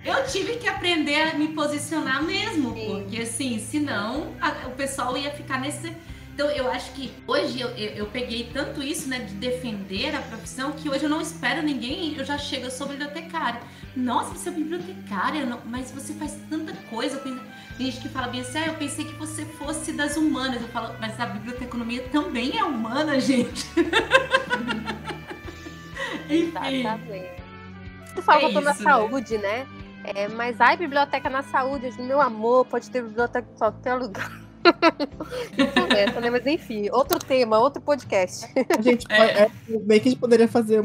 [0.05, 2.87] Eu tive que aprender a me posicionar mesmo, Sim.
[2.89, 5.93] porque assim, senão a, o pessoal ia ficar nesse.
[6.41, 10.23] Então, eu acho que hoje eu, eu, eu, peguei tanto isso, né, de defender a
[10.23, 13.61] profissão, que hoje eu não espero ninguém, eu já chego, eu sou bibliotecária.
[13.95, 17.19] Nossa, você é bibliotecária, não, mas você faz tanta coisa.
[17.19, 17.39] Tem,
[17.79, 20.63] gente que fala bem assim, ah, eu pensei que você fosse das humanas.
[20.63, 23.67] Eu falo, mas a biblioteconomia também é humana, gente.
[26.25, 26.85] Enfim.
[28.15, 28.73] Tu fala é na né?
[28.73, 29.67] saúde, né?
[30.05, 34.50] É, mas ai, biblioteca na saúde, meu amor, pode ter biblioteca em qualquer lugar.
[35.97, 36.31] Essa, né?
[36.31, 38.47] Mas enfim, outro tema, outro podcast.
[38.81, 39.43] Gente, é.
[39.43, 40.83] É, bem que a gente poderia fazer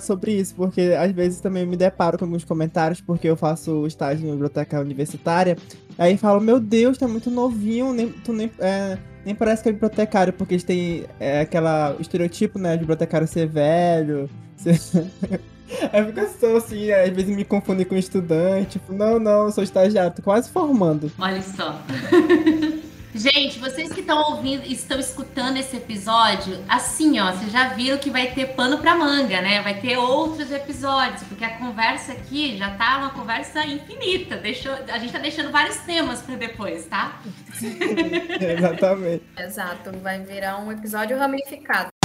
[0.00, 4.26] sobre isso, porque às vezes também me deparo com alguns comentários, porque eu faço estágio
[4.26, 5.56] em biblioteca universitária,
[5.96, 9.72] aí falo, meu Deus, tá muito novinho, nem, tu nem, é, nem parece que é
[9.72, 14.80] bibliotecário, porque eles têm é, aquela estereotipo, né, de bibliotecário ser velho, ser...
[15.92, 20.14] Aí fica assim, às vezes me confundem com estudante, tipo, não, não, eu sou estagiário,
[20.14, 21.10] tô quase formando.
[21.18, 21.80] Olha só.
[23.16, 28.10] Gente, vocês que estão ouvindo, estão escutando esse episódio, assim, ó, vocês já viram que
[28.10, 29.62] vai ter pano para manga, né?
[29.62, 34.36] Vai ter outros episódios, porque a conversa aqui já tá uma conversa infinita.
[34.36, 37.20] Deixou, a gente tá deixando vários temas para depois, tá?
[38.38, 39.24] Exatamente.
[39.38, 41.95] Exato, vai virar um episódio ramificado.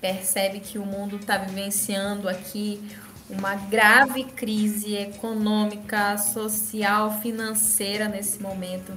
[0.00, 2.80] Percebe que o mundo está vivenciando aqui
[3.28, 8.92] uma grave crise econômica, social, financeira nesse momento.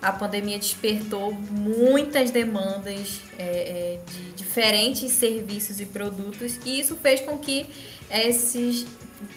[0.00, 7.20] A pandemia despertou muitas demandas é, é, de diferentes serviços e produtos, e isso fez
[7.22, 7.66] com que
[8.10, 8.86] esses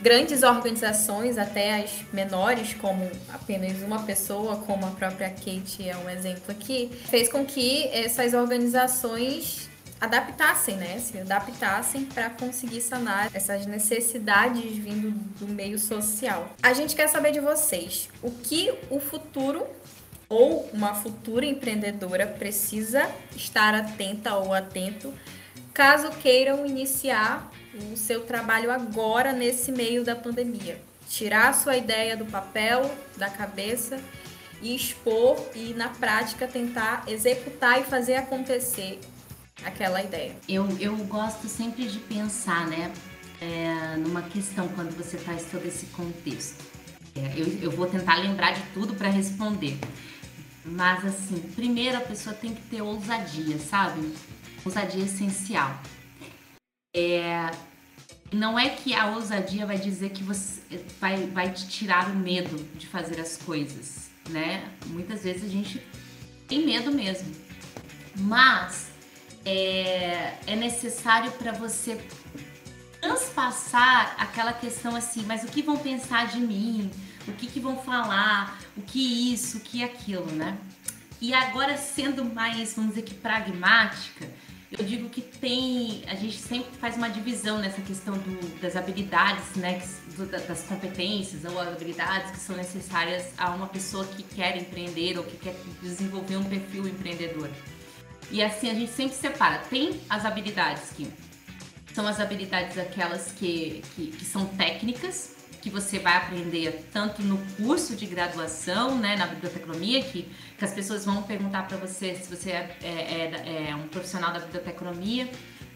[0.01, 6.09] grandes organizações, até as menores, como apenas uma pessoa, como a própria Kate é um
[6.09, 9.66] exemplo aqui, fez com que essas organizações
[9.99, 10.99] adaptassem, né?
[10.99, 16.51] Se adaptassem para conseguir sanar essas necessidades vindo do meio social.
[16.61, 19.65] A gente quer saber de vocês o que o futuro
[20.29, 25.13] ou uma futura empreendedora precisa estar atenta ou atento
[25.73, 27.51] caso queiram iniciar
[27.91, 30.81] o seu trabalho agora nesse meio da pandemia.
[31.07, 33.99] Tirar a sua ideia do papel, da cabeça
[34.61, 38.99] e expor e na prática tentar executar e fazer acontecer
[39.63, 40.35] aquela ideia.
[40.47, 42.91] Eu, eu gosto sempre de pensar, né,
[43.41, 46.63] é, numa questão quando você faz todo esse contexto.
[47.15, 49.77] É, eu, eu vou tentar lembrar de tudo para responder.
[50.63, 54.13] Mas assim, primeiro a pessoa tem que ter ousadia, sabe?
[54.65, 55.81] Ousadia essencial.
[56.95, 57.49] É,
[58.31, 60.61] não é que a ousadia vai dizer que você
[60.99, 64.69] vai, vai te tirar o medo de fazer as coisas, né?
[64.87, 65.81] Muitas vezes a gente
[66.47, 67.33] tem medo mesmo.
[68.15, 68.91] Mas
[69.47, 71.97] é, é necessário para você
[72.99, 76.91] transpassar aquela questão assim, mas o que vão pensar de mim?
[77.25, 78.59] O que, que vão falar?
[78.75, 80.57] O que isso, o que aquilo, né?
[81.21, 84.27] E agora sendo mais, vamos dizer que pragmática,
[84.69, 89.55] eu digo que tem, a gente sempre faz uma divisão nessa questão do, das habilidades,
[89.55, 89.81] né,
[90.45, 95.37] das competências ou habilidades que são necessárias a uma pessoa que quer empreender ou que
[95.37, 97.49] quer desenvolver um perfil empreendedor.
[98.31, 99.59] E assim a gente sempre separa.
[99.69, 101.07] Tem as habilidades que
[101.93, 107.37] são as habilidades aquelas que, que, que são técnicas, que você vai aprender tanto no
[107.55, 112.29] curso de graduação, né, na biblioteconomia, que, que as pessoas vão perguntar para você se
[112.29, 115.27] você é, é, é, é, um profissional da biblioteconomia.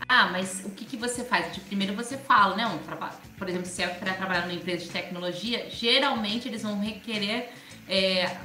[0.07, 1.53] Ah, mas o que, que você faz?
[1.53, 2.67] De primeiro você fala, né?
[2.67, 6.79] Um trabalho, por exemplo, se é para trabalhar numa empresa de tecnologia, geralmente eles vão
[6.79, 7.49] requerer
[7.87, 8.37] é,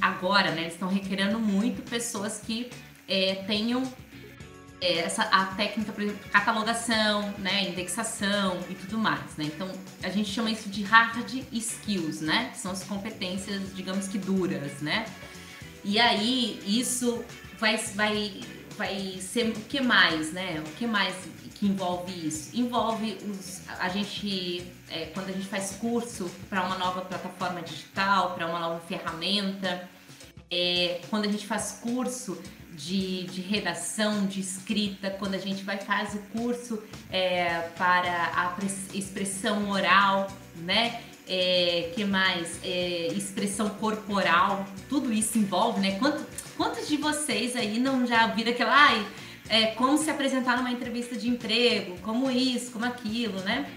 [0.00, 0.62] agora, né?
[0.62, 2.70] Eles estão requerendo muito pessoas que
[3.10, 3.82] é, tenham
[4.80, 9.44] é, essa, a técnica, por exemplo, catalogação, né, indexação e tudo mais, né?
[9.44, 9.70] Então,
[10.02, 12.52] a gente chama isso de hard skills, né?
[12.54, 15.04] São as competências, digamos que duras, né?
[15.84, 17.22] E aí, isso
[17.58, 18.40] vai, vai,
[18.78, 20.62] vai ser o que mais, né?
[20.66, 21.14] O que mais
[21.56, 22.56] que envolve isso?
[22.56, 28.34] Envolve os, a gente, é, quando a gente faz curso para uma nova plataforma digital,
[28.34, 29.86] para uma nova ferramenta,
[30.50, 32.40] é, quando a gente faz curso
[32.84, 38.56] de, de, redação, de escrita, quando a gente vai faz o curso é, para a
[38.94, 41.00] expressão oral, né?
[41.28, 42.58] É, que mais?
[42.64, 45.98] É, expressão corporal, tudo isso envolve, né?
[45.98, 46.26] Quanto,
[46.56, 49.06] quantos de vocês aí não já viram aquela, ai,
[49.48, 53.70] é, como se apresentar numa entrevista de emprego, como isso, como aquilo, né?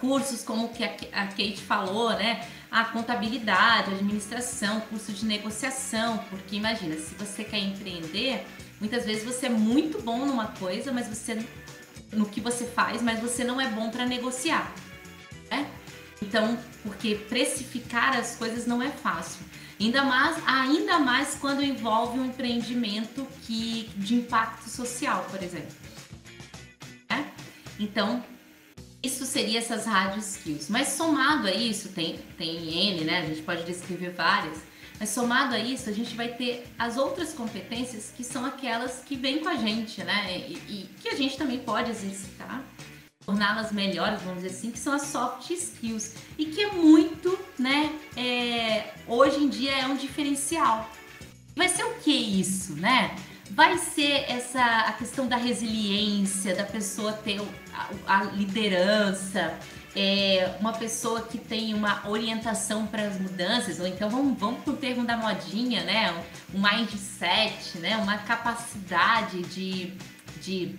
[0.00, 2.46] Cursos como que a Kate falou, né?
[2.70, 8.46] A contabilidade, administração, curso de negociação, porque imagina, se você quer empreender,
[8.80, 11.44] muitas vezes você é muito bom numa coisa, mas você
[12.12, 14.72] no que você faz, mas você não é bom para negociar,
[15.50, 15.70] né?
[16.22, 19.40] Então, porque precificar as coisas não é fácil.
[19.80, 25.74] Ainda mais, ainda mais quando envolve um empreendimento que de impacto social, por exemplo.
[27.08, 27.30] Né?
[27.78, 28.24] Então,
[29.02, 30.68] isso seria essas rádio skills.
[30.68, 33.20] Mas somado a isso, tem, tem N, né?
[33.20, 34.58] A gente pode descrever várias.
[34.98, 39.14] Mas somado a isso, a gente vai ter as outras competências que são aquelas que
[39.14, 40.38] vêm com a gente, né?
[40.48, 42.64] E, e que a gente também pode exercitar,
[43.24, 46.14] torná-las melhores, vamos dizer assim, que são as soft skills.
[46.36, 47.96] E que é muito, né?
[48.16, 50.90] É, hoje em dia é um diferencial.
[51.54, 53.14] Vai ser o que isso, né?
[53.50, 57.40] Vai ser essa a questão da resiliência, da pessoa ter
[57.72, 59.58] a, a liderança,
[59.96, 64.74] é, uma pessoa que tem uma orientação para as mudanças, ou então vamos, vamos o
[64.74, 66.12] termo da modinha, né?
[66.54, 67.96] Um mindset, né?
[67.96, 69.92] Uma capacidade de,
[70.40, 70.78] de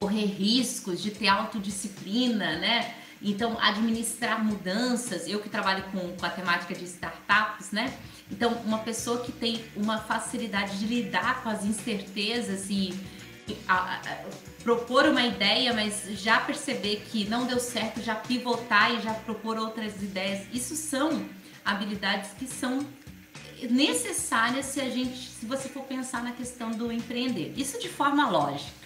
[0.00, 2.94] correr riscos, de ter autodisciplina, né?
[3.22, 7.92] Então, administrar mudanças, eu que trabalho com, com a temática de startups, né?
[8.30, 12.94] Então, uma pessoa que tem uma facilidade de lidar com as incertezas e
[13.66, 14.00] a, a,
[14.62, 19.58] propor uma ideia, mas já perceber que não deu certo, já pivotar e já propor
[19.58, 21.26] outras ideias, isso são
[21.64, 22.86] habilidades que são
[23.68, 27.52] necessárias se a gente, se você for pensar na questão do empreender.
[27.56, 28.80] Isso de forma lógica.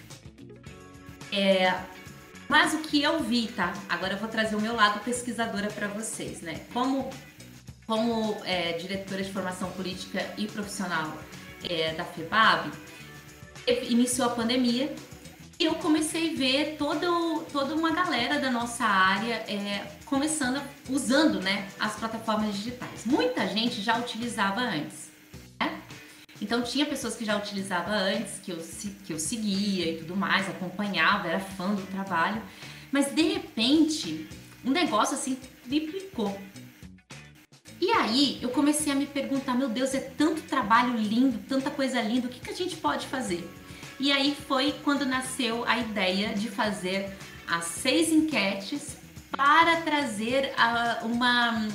[1.31, 1.75] É,
[2.49, 3.73] mas o que eu vi, tá?
[3.89, 6.61] Agora eu vou trazer o meu lado pesquisadora para vocês, né?
[6.73, 7.11] Como
[7.87, 11.17] como é, diretora de formação política e profissional
[11.63, 12.71] é, da FEBAB,
[13.89, 14.95] iniciou a pandemia
[15.59, 20.61] e eu comecei a ver todo, toda uma galera da nossa área é, começando,
[20.91, 23.05] usando né, as plataformas digitais.
[23.07, 25.11] Muita gente já utilizava antes.
[25.61, 25.81] Né?
[26.43, 28.59] Então tinha pessoas que já utilizavam antes, que eu,
[29.07, 32.43] que eu seguia e tudo mais, acompanhava, era fã do trabalho.
[32.91, 34.29] Mas de repente,
[34.65, 36.37] um negócio assim triplicou.
[37.85, 42.01] E aí eu comecei a me perguntar, meu Deus, é tanto trabalho lindo, tanta coisa
[42.01, 43.47] linda, o que, que a gente pode fazer?
[44.01, 47.15] E aí foi quando nasceu a ideia de fazer
[47.47, 48.97] as seis enquetes
[49.31, 51.69] para trazer uh, uma,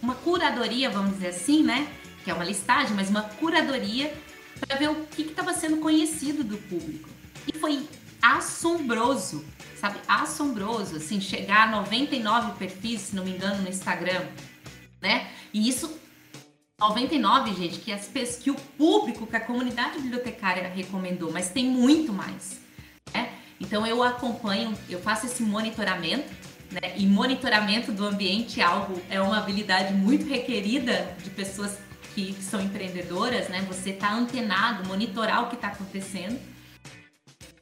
[0.00, 1.88] uma curadoria, vamos dizer assim, né?
[2.22, 4.14] Que é uma listagem, mas uma curadoria
[4.60, 7.08] para ver o que estava sendo conhecido do público.
[7.44, 7.88] E foi
[8.22, 9.44] assombroso,
[9.80, 9.98] sabe?
[10.06, 14.22] Assombroso, assim, chegar a 99 perfis, se não me engano, no Instagram,
[15.06, 15.30] né?
[15.54, 15.98] E isso
[16.78, 22.12] 99, gente, que, as, que o público, que a comunidade bibliotecária recomendou, mas tem muito
[22.12, 22.60] mais.
[23.14, 23.32] Né?
[23.60, 26.28] Então eu acompanho, eu faço esse monitoramento,
[26.70, 26.94] né?
[26.96, 31.78] E monitoramento do ambiente é algo é uma habilidade muito requerida de pessoas
[32.14, 33.64] que, são empreendedoras, né?
[33.68, 36.38] Você tá antenado, monitorar o que está acontecendo.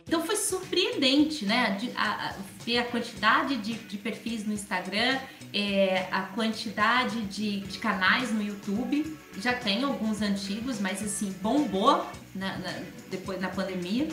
[0.06, 1.78] Então foi surpreendente, né?
[1.94, 2.34] A, a,
[2.64, 5.18] ver a quantidade de, de perfis no Instagram,
[5.54, 9.16] é, a quantidade de, de, canais no YouTube.
[9.38, 12.74] Já tem alguns antigos, mas assim, bombou na, na,
[13.08, 14.08] depois na pandemia.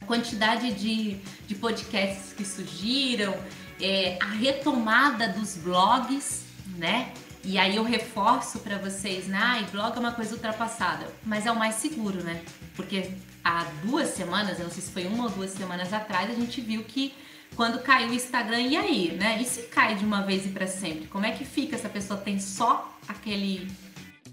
[0.00, 1.16] A quantidade de,
[1.46, 3.34] de podcasts que surgiram,
[3.80, 6.42] é, a retomada dos blogs,
[6.76, 7.12] né?
[7.44, 9.38] E aí eu reforço para vocês, né?
[9.40, 12.42] Ah, blog é uma coisa ultrapassada, mas é o mais seguro, né?
[12.74, 13.12] Porque
[13.44, 16.60] há duas semanas, eu não sei se foi uma ou duas semanas atrás, a gente
[16.60, 17.12] viu que
[17.56, 19.40] quando caiu o Instagram, e aí, né?
[19.40, 21.06] E se cai de uma vez e para sempre?
[21.06, 23.70] Como é que fica se a pessoa tem só aquele,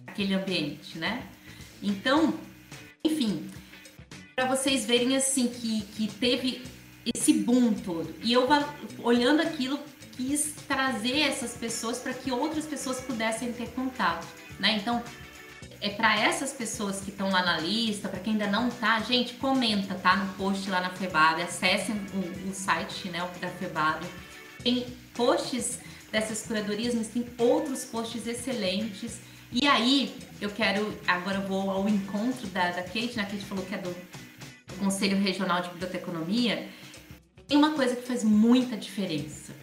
[0.08, 1.24] aquele ambiente, né?
[1.82, 2.34] Então,
[3.04, 3.50] enfim,
[4.36, 6.64] para vocês verem assim que, que teve
[7.06, 8.14] esse boom todo.
[8.24, 8.48] E eu
[9.04, 9.80] olhando aquilo
[10.16, 14.28] quis trazer essas pessoas para que outras pessoas pudessem ter contato,
[14.60, 14.78] né?
[14.78, 15.02] Então,
[15.82, 19.34] é para essas pessoas que estão lá na lista, para quem ainda não tá, gente,
[19.34, 20.16] comenta, tá?
[20.16, 24.06] No post lá na Febab, acessem o, o site, né, da Febab.
[24.64, 25.80] Tem posts
[26.12, 29.20] dessas curadorias, mas tem outros posts excelentes.
[29.52, 33.24] E aí, eu quero, agora eu vou ao encontro da, da Kate, né?
[33.24, 33.96] A Kate falou que é do,
[34.82, 36.68] Conselho Regional de Biblioteconomia.
[37.48, 39.54] Tem uma coisa que faz muita diferença.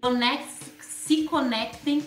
[0.00, 2.02] Conecte, se conectem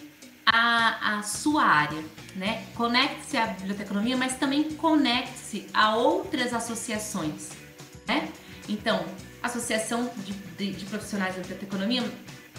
[0.51, 2.03] à, à sua área
[2.35, 2.65] né?
[2.75, 7.49] Conecte-se à biblioteconomia, mas também conecte-se a outras associações,
[8.07, 8.29] né?
[8.67, 9.05] Então,
[9.41, 12.03] associação de, de, de profissionais da biblioteconomia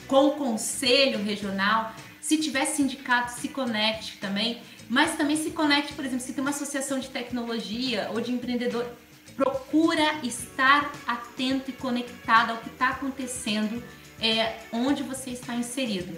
[0.07, 6.05] com o conselho regional, se tiver sindicato, se conecte também, mas também se conecte, por
[6.05, 8.87] exemplo, se tem uma associação de tecnologia ou de empreendedor,
[9.37, 13.83] procura estar atento e conectado ao que está acontecendo
[14.21, 16.13] é, onde você está inserido.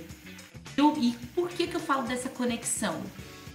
[0.76, 3.02] Eu, e por que, que eu falo dessa conexão?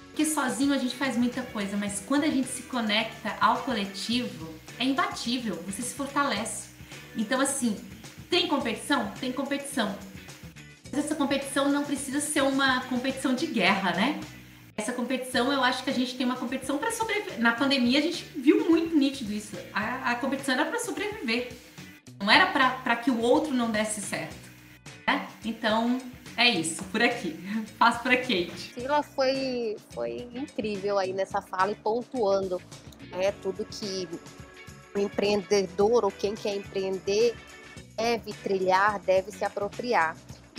[0.08, 4.54] Porque sozinho a gente faz muita coisa, mas quando a gente se conecta ao coletivo,
[4.80, 6.70] é imbatível, você se fortalece.
[7.16, 7.78] Então, assim,
[8.30, 9.12] tem competição?
[9.20, 9.96] Tem competição.
[10.92, 14.20] Mas essa competição não precisa ser uma competição de guerra, né?
[14.76, 17.40] Essa competição, eu acho que a gente tem uma competição para sobreviver.
[17.40, 19.56] Na pandemia, a gente viu muito nítido isso.
[19.74, 21.52] A, a competição era para sobreviver.
[22.20, 24.36] Não era para que o outro não desse certo.
[25.08, 25.28] Né?
[25.44, 26.00] Então,
[26.38, 27.36] é isso, por aqui.
[27.78, 28.74] Passo para Kate.
[28.74, 32.62] Sila foi, foi incrível aí nessa fala e pontuando
[33.12, 34.08] né, tudo que
[34.96, 37.36] o empreendedor ou quem quer empreender
[37.96, 40.16] deve trilhar, deve se apropriar.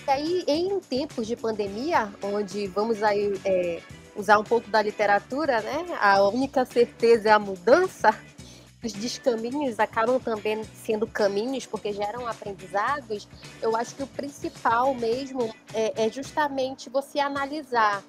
[0.06, 3.80] E aí, em tempos de pandemia, onde vamos aí é,
[4.16, 5.84] usar um pouco da literatura, né?
[6.00, 8.18] A única certeza é a mudança
[8.82, 13.28] os descaminhos acabam também sendo caminhos porque geram aprendizados,
[13.60, 18.02] eu acho que o principal mesmo é, é justamente você analisar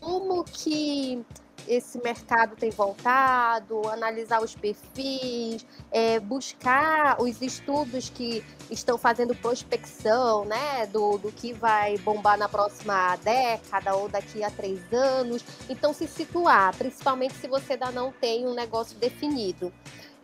[0.00, 1.24] como que
[1.68, 10.44] esse mercado tem voltado, analisar os perfis, é, buscar os estudos que estão fazendo prospecção,
[10.44, 15.44] né, do, do que vai bombar na próxima década ou daqui a três anos.
[15.68, 19.72] Então, se situar, principalmente se você ainda não tem um negócio definido.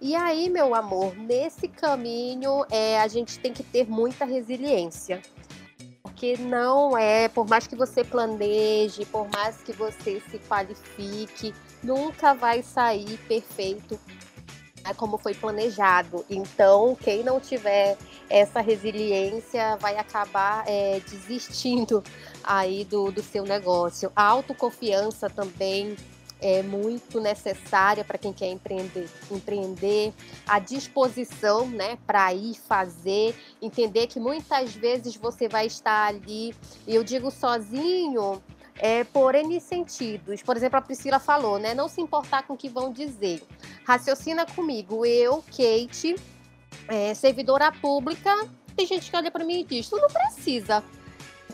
[0.01, 5.23] E aí, meu amor, nesse caminho é, a gente tem que ter muita resiliência.
[6.03, 12.35] Porque não é, por mais que você planeje, por mais que você se qualifique, nunca
[12.35, 13.99] vai sair perfeito
[14.87, 16.25] né, como foi planejado.
[16.31, 17.97] Então, quem não tiver
[18.31, 22.03] essa resiliência vai acabar é, desistindo
[22.43, 24.11] aí do, do seu negócio.
[24.15, 25.97] A autoconfiança também
[26.41, 30.13] é muito necessária para quem quer empreender, empreender,
[30.47, 36.55] a disposição, né, para ir fazer, entender que muitas vezes você vai estar ali,
[36.87, 38.43] e eu digo sozinho,
[38.79, 40.43] é, por N sentidos.
[40.43, 43.43] Por exemplo, a Priscila falou, né, não se importar com o que vão dizer.
[43.87, 46.17] Raciocina comigo, eu, Kate,
[46.89, 50.85] é, servidora pública, tem gente que olha para mim e diz, tu não precisa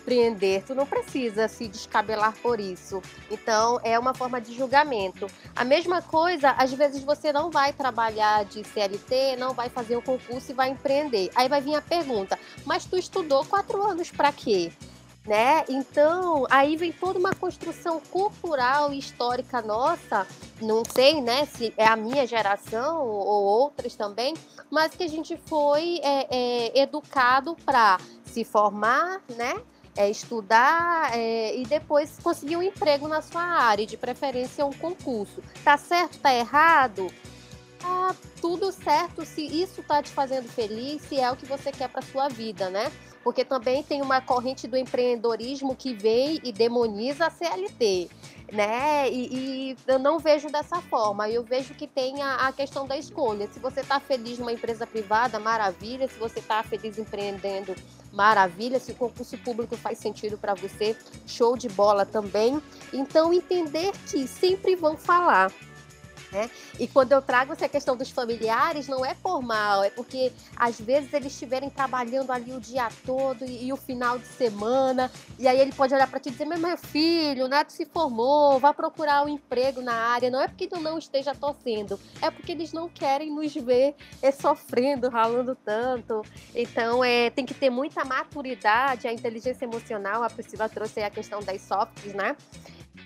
[0.03, 3.01] surpreender, tu não precisa se descabelar por isso.
[3.31, 5.27] Então, é uma forma de julgamento.
[5.55, 10.03] A mesma coisa, às vezes você não vai trabalhar de CLT, não vai fazer um
[10.03, 11.31] concurso e vai empreender.
[11.35, 14.73] Aí vai vir a pergunta: mas tu estudou quatro anos para quê?
[15.25, 15.65] né?
[15.69, 20.27] Então, aí vem toda uma construção cultural e histórica nossa,
[20.61, 24.35] não sei, né, se é a minha geração ou outras também,
[24.69, 29.63] mas que a gente foi é, é, educado para se formar, né?
[29.97, 35.43] É estudar é, e depois conseguir um emprego na sua área, de preferência um concurso.
[35.65, 37.13] Tá certo, tá errado?
[37.79, 41.89] Tá tudo certo se isso está te fazendo feliz, se é o que você quer
[41.89, 42.91] para sua vida, né?
[43.23, 48.11] Porque também tem uma corrente do empreendedorismo que vem e demoniza a CLT
[48.53, 49.11] né?
[49.11, 51.29] E, e, eu não vejo dessa forma.
[51.29, 53.49] Eu vejo que tem a, a questão da escolha.
[53.51, 56.07] Se você está feliz numa empresa privada, maravilha.
[56.07, 57.75] Se você está feliz empreendendo,
[58.13, 58.79] maravilha.
[58.79, 60.95] Se o concurso público faz sentido para você,
[61.27, 62.61] show de bola também.
[62.93, 65.51] Então, entender que sempre vão falar
[66.33, 66.51] né?
[66.81, 70.81] E quando eu trago essa questão dos familiares, não é por mal, é porque às
[70.81, 75.47] vezes eles estiverem trabalhando ali o dia todo e, e, o final de semana, e
[75.47, 78.73] aí ele pode olhar para ti e dizer: Meu filho, o neto se formou, vá
[78.73, 80.31] procurar um emprego na área.
[80.31, 84.33] Não é porque tu não esteja torcendo, é porque eles não querem nos ver é,
[84.33, 86.23] sofrendo, ralando tanto.
[86.55, 90.23] Então, é, tem que ter muita maturidade, a inteligência emocional.
[90.23, 92.37] A Priscila trouxe a questão das softs, né?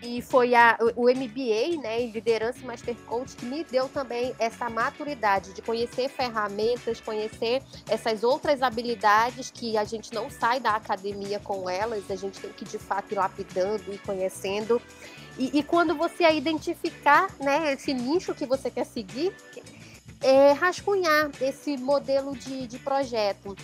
[0.02, 4.34] E foi a, o MBA, né, em Liderança e Master Coach, que me deu também
[4.38, 10.72] essa maturidade de conhecer ferramentas, conhecer essas outras habilidades que a gente não sai da
[10.72, 14.82] academia com elas, a gente tem que de fato ir lapidando e conhecendo.
[15.38, 19.32] E, e quando você identificar né, esse nicho que você quer seguir,
[20.20, 23.56] é, rascunhar esse modelo de, de projeto.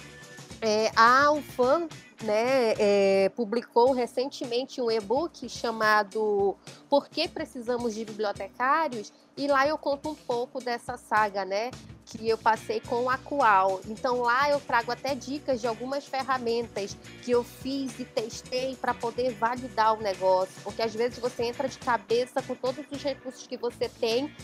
[0.60, 1.88] É, a UFAM
[2.22, 6.56] né, é, publicou recentemente um e-book chamado
[6.88, 9.12] Por que Precisamos de Bibliotecários?
[9.36, 11.70] E lá eu conto um pouco dessa saga, né?
[12.04, 13.80] Que eu passei com a Qual.
[13.86, 18.92] Então lá eu trago até dicas de algumas ferramentas que eu fiz e testei para
[18.92, 20.54] poder validar o negócio.
[20.62, 24.34] Porque às vezes você entra de cabeça com todos os recursos que você tem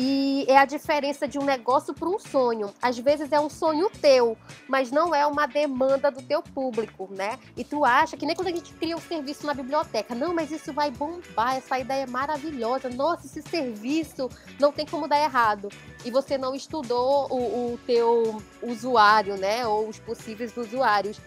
[0.00, 2.72] e é a diferença de um negócio para um sonho.
[2.80, 4.38] Às vezes é um sonho teu,
[4.68, 7.36] mas não é uma demanda do teu público, né?
[7.56, 10.52] E tu acha que nem quando a gente cria um serviço na biblioteca, não, mas
[10.52, 12.88] isso vai bombar, essa ideia é maravilhosa.
[12.88, 14.30] Nossa, esse serviço
[14.60, 15.68] não tem como dar errado.
[16.04, 19.66] E você não estudou o, o teu usuário, né?
[19.66, 21.20] Ou os possíveis usuários.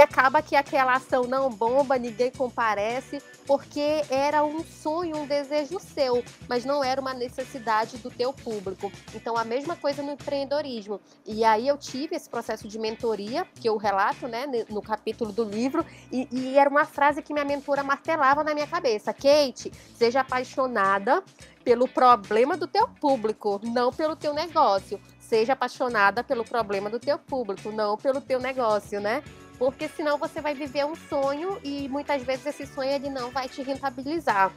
[0.00, 5.78] E acaba que aquela ação não bomba, ninguém comparece, porque era um sonho, um desejo
[5.78, 8.90] seu, mas não era uma necessidade do teu público.
[9.14, 10.98] Então a mesma coisa no empreendedorismo.
[11.26, 15.44] E aí eu tive esse processo de mentoria, que eu relato, né, no capítulo do
[15.44, 19.12] livro, e, e era uma frase que minha mentora martelava na minha cabeça.
[19.12, 21.22] Kate, seja apaixonada
[21.62, 24.98] pelo problema do teu público, não pelo teu negócio.
[25.18, 29.22] Seja apaixonada pelo problema do teu público, não pelo teu negócio, né?
[29.60, 33.46] Porque senão você vai viver um sonho e muitas vezes esse sonho ele não vai
[33.46, 34.50] te rentabilizar.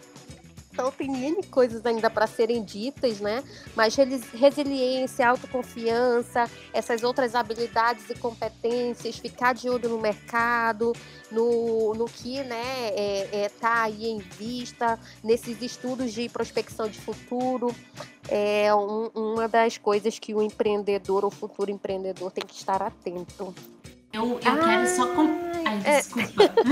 [0.72, 3.44] Então tem N coisas ainda para serem ditas, né?
[3.76, 3.96] Mas
[4.34, 10.94] resiliência, autoconfiança, essas outras habilidades e competências, ficar de olho no mercado,
[11.30, 17.00] no, no que né, é, é, tá aí em vista, nesses estudos de prospecção de
[17.00, 17.76] futuro,
[18.30, 23.54] é um, uma das coisas que o empreendedor ou futuro empreendedor tem que estar atento.
[24.14, 25.08] Eu, eu ah, quero só.
[25.16, 25.24] Com...
[25.66, 25.98] Ai, é.
[25.98, 26.54] desculpa.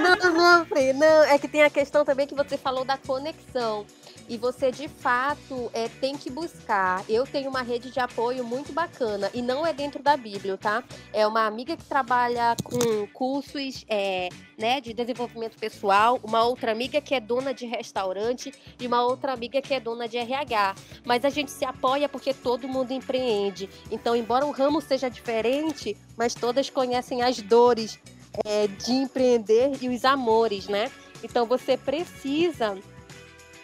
[0.00, 3.86] Não, não, não, é que tem a questão também que você falou da conexão
[4.30, 7.04] e você de fato é, tem que buscar.
[7.08, 10.84] Eu tenho uma rede de apoio muito bacana e não é dentro da Bíblia, tá?
[11.12, 17.00] É uma amiga que trabalha com cursos é, né, de desenvolvimento pessoal, uma outra amiga
[17.00, 20.76] que é dona de restaurante e uma outra amiga que é dona de RH.
[21.04, 23.68] Mas a gente se apoia porque todo mundo empreende.
[23.90, 27.96] Então, embora o ramo seja diferente, mas todas conhecem as dores
[28.44, 30.90] é, de empreender e os amores, né?
[31.22, 32.76] Então você precisa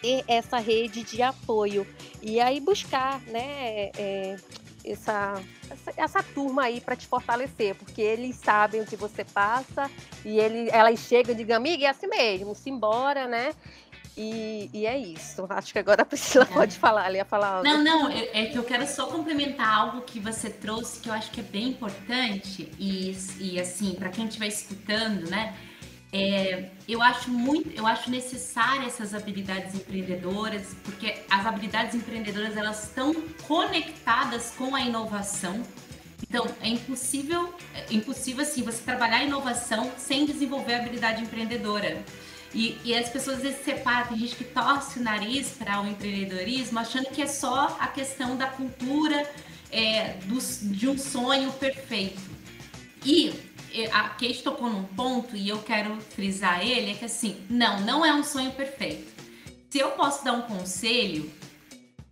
[0.01, 1.85] ter essa rede de apoio
[2.23, 4.37] e aí buscar, né, é,
[4.85, 9.91] essa, essa, essa, turma aí para te fortalecer, porque eles sabem o que você passa
[10.25, 13.53] e ele, elas chegam e digam, amiga, é assim mesmo, simbora, né?
[14.17, 15.47] E, e, é isso.
[15.51, 16.55] Acho que agora a Priscila é.
[16.55, 17.69] pode falar, ela ia falar algo.
[17.69, 21.31] Não, não, é que eu quero só complementar algo que você trouxe que eu acho
[21.31, 25.55] que é bem importante e, e assim, para quem estiver escutando, né?
[26.13, 32.85] É, eu acho muito, eu acho necessária essas habilidades empreendedoras, porque as habilidades empreendedoras elas
[32.85, 33.13] estão
[33.47, 35.63] conectadas com a inovação.
[36.23, 42.03] Então é impossível, é impossível assim você trabalhar inovação sem desenvolver a habilidade empreendedora.
[42.57, 45.87] E, e, as pessoas às vezes separam, tem gente que torce o nariz para o
[45.87, 49.31] empreendedorismo, achando que é só a questão da cultura
[49.71, 50.39] é, do,
[50.75, 52.19] de um sonho perfeito.
[53.05, 53.35] E
[53.93, 58.07] a Kate tocou num ponto e eu quero frisar ele, é que assim, não, não
[58.07, 59.07] é um sonho perfeito.
[59.69, 61.31] Se eu posso dar um conselho,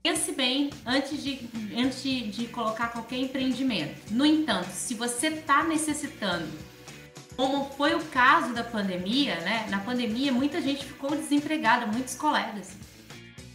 [0.02, 4.12] pense bem antes de, antes de, de colocar qualquer empreendimento.
[4.12, 6.52] No entanto, se você está necessitando
[7.36, 9.66] como foi o caso da pandemia, né?
[9.68, 12.76] Na pandemia, muita gente ficou desempregada, muitos colegas.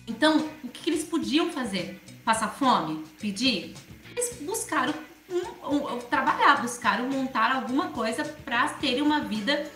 [0.07, 2.01] Então, o que, eles podiam fazer?
[2.25, 3.05] Passar fome?
[3.19, 3.75] Pedir?
[4.11, 4.93] Eles buscaram
[5.29, 9.69] um, um, trabalhar, buscaram montar alguma coisa para terem uma vida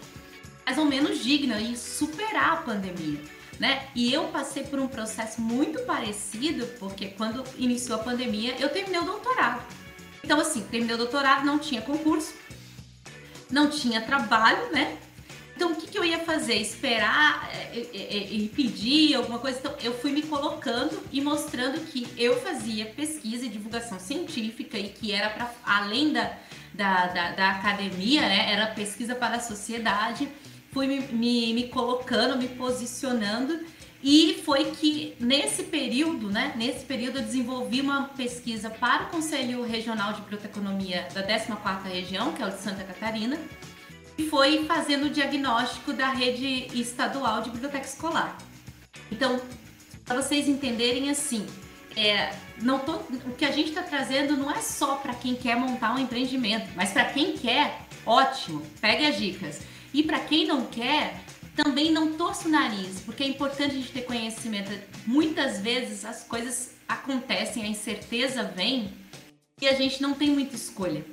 [0.66, 3.20] mais ou menos digna e superar a pandemia.
[3.60, 3.88] Né?
[3.94, 9.00] E eu passei por um processo muito parecido, porque quando iniciou a pandemia, eu terminei
[9.00, 9.64] o doutorado.
[10.24, 12.34] Então, assim, terminei o doutorado, não tinha concurso,
[13.54, 14.98] não tinha trabalho, né?
[15.56, 16.56] Então, o que, que eu ia fazer?
[16.56, 19.60] Esperar e, e, e, pedir alguma coisa?
[19.60, 24.90] Então, eu fui me colocando e mostrando que eu fazia pesquisa e divulgação científica e
[24.90, 26.36] que era para além da,
[26.74, 28.52] da, da, da, academia, né?
[28.52, 30.28] Era pesquisa para a sociedade.
[30.72, 33.60] Fui me, me, me colocando, me posicionando
[34.04, 39.64] e foi que nesse período, né, nesse período eu desenvolvi uma pesquisa para o Conselho
[39.64, 43.40] Regional de Biblioteconomia da 14ª região, que é o de Santa Catarina,
[44.18, 48.38] e foi fazendo o diagnóstico da rede estadual de biblioteca escolar.
[49.10, 49.40] Então,
[50.04, 51.48] para vocês entenderem assim,
[51.96, 55.56] é, não tô, o que a gente está trazendo não é só para quem quer
[55.56, 59.62] montar um empreendimento, mas para quem quer, ótimo, pegue as dicas.
[59.94, 61.24] E para quem não quer,
[61.56, 64.72] também não torça o nariz, porque é importante a gente ter conhecimento.
[65.06, 68.94] Muitas vezes as coisas acontecem, a incerteza vem
[69.62, 71.06] e a gente não tem muita escolha.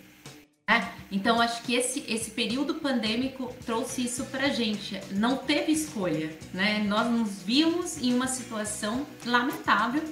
[0.68, 5.01] É, então acho que esse, esse período pandêmico trouxe isso pra gente.
[5.11, 6.84] Não teve escolha, né?
[6.86, 10.03] Nós nos vimos em uma situação lamentável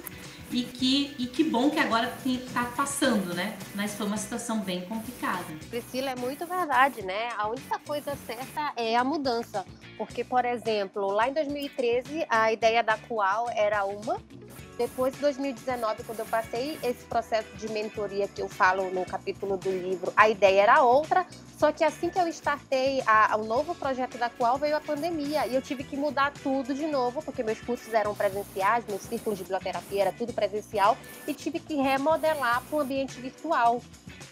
[0.51, 3.57] e que, e que bom que agora está passando, né?
[3.75, 5.45] Mas foi uma situação bem complicada.
[5.69, 7.29] Priscila, é muito verdade, né?
[7.37, 9.65] A única coisa certa é a mudança.
[9.97, 14.17] Porque, por exemplo, lá em 2013, a ideia da qual era uma,
[14.79, 19.57] depois de 2019, quando eu passei esse processo de mentoria que eu falo no capítulo
[19.57, 21.27] do livro, a ideia era outra,
[21.57, 23.01] só que assim que eu startei
[23.37, 26.87] o novo projeto da qual veio a pandemia e eu tive que mudar tudo de
[26.87, 31.59] novo, porque meus cursos eram presenciais, meu círculo de biblioterapia era tudo presencial e tive
[31.59, 33.81] que remodelar para um ambiente virtual.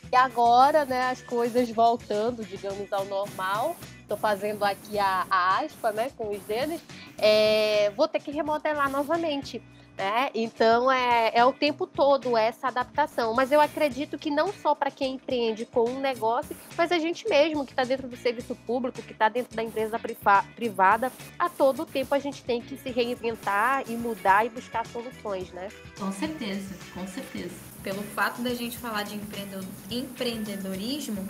[0.10, 5.92] E agora, né, as coisas voltando, digamos, ao normal, estou fazendo aqui a, a aspa,
[5.92, 6.80] né, com os dedos,
[7.18, 9.62] é, vou ter que remodelar novamente.
[9.98, 10.30] Né?
[10.36, 13.34] Então é, é o tempo todo essa adaptação.
[13.34, 17.28] Mas eu acredito que não só para quem empreende com um negócio, mas a gente
[17.28, 20.00] mesmo que está dentro do serviço público, que está dentro da empresa
[20.56, 25.52] privada, a todo tempo a gente tem que se reinventar e mudar e buscar soluções,
[25.52, 25.70] né?
[25.98, 27.56] Com certeza, com certeza.
[27.82, 29.20] Pelo fato da gente falar de
[29.90, 31.28] empreendedorismo,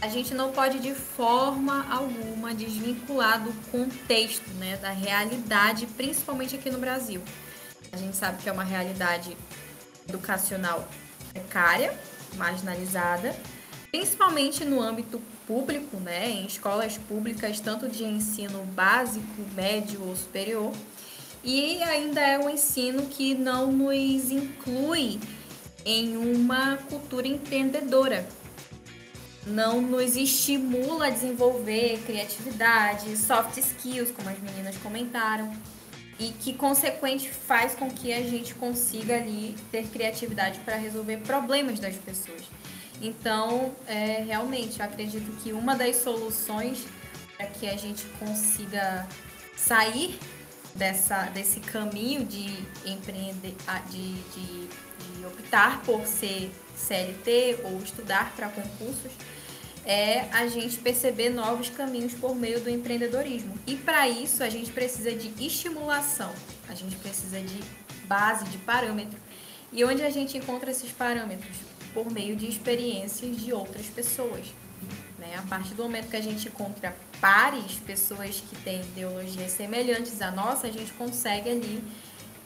[0.00, 6.70] a gente não pode de forma alguma desvincular do contexto, né, da realidade, principalmente aqui
[6.70, 7.22] no Brasil.
[7.92, 9.36] A gente sabe que é uma realidade
[10.08, 10.88] educacional
[11.32, 11.98] precária,
[12.36, 13.34] marginalizada,
[13.90, 20.72] principalmente no âmbito público, né, em escolas públicas, tanto de ensino básico, médio ou superior,
[21.42, 25.18] e ainda é um ensino que não nos inclui
[25.84, 28.28] em uma cultura empreendedora,
[29.46, 35.50] não nos estimula a desenvolver criatividade, soft skills, como as meninas comentaram
[36.20, 41.80] e que consequente faz com que a gente consiga ali ter criatividade para resolver problemas
[41.80, 42.42] das pessoas.
[43.00, 46.84] Então, é, realmente, eu acredito que uma das soluções
[47.38, 49.08] para que a gente consiga
[49.56, 50.18] sair
[50.74, 53.56] dessa, desse caminho de empreender,
[53.88, 59.12] de, de, de optar por ser CLT ou estudar para concursos,
[59.84, 63.54] é a gente perceber novos caminhos por meio do empreendedorismo.
[63.66, 66.32] E para isso a gente precisa de estimulação,
[66.68, 67.60] a gente precisa de
[68.04, 69.18] base, de parâmetro.
[69.72, 71.56] E onde a gente encontra esses parâmetros?
[71.94, 74.46] Por meio de experiências de outras pessoas.
[75.18, 75.34] Né?
[75.36, 80.30] A partir do momento que a gente encontra pares, pessoas que têm ideologias semelhantes à
[80.30, 81.84] nossa, a gente consegue ali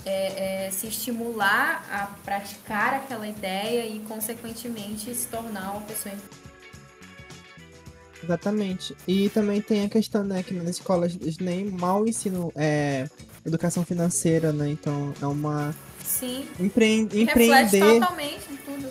[0.05, 6.14] é, é, se estimular a praticar aquela ideia e, consequentemente, se tornar uma pessoa
[8.25, 8.97] Exatamente.
[9.07, 13.09] E também tem a questão, né, que nas escolas nem mal ensinam é,
[13.45, 14.70] educação financeira, né?
[14.70, 15.75] Então é uma.
[16.03, 16.47] Sim.
[16.59, 16.95] Empre...
[16.95, 18.01] Empreender.
[18.01, 18.89] totalmente em tudo.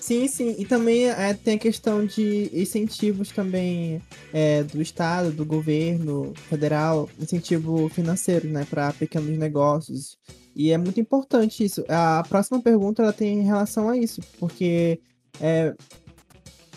[0.00, 0.56] Sim, sim.
[0.58, 7.08] E também é, tem a questão de incentivos também é, do Estado, do governo federal,
[7.20, 10.18] incentivo financeiro, né, para pequenos negócios.
[10.54, 11.84] E é muito importante isso.
[11.88, 15.00] A próxima pergunta ela tem relação a isso, porque
[15.40, 15.72] é,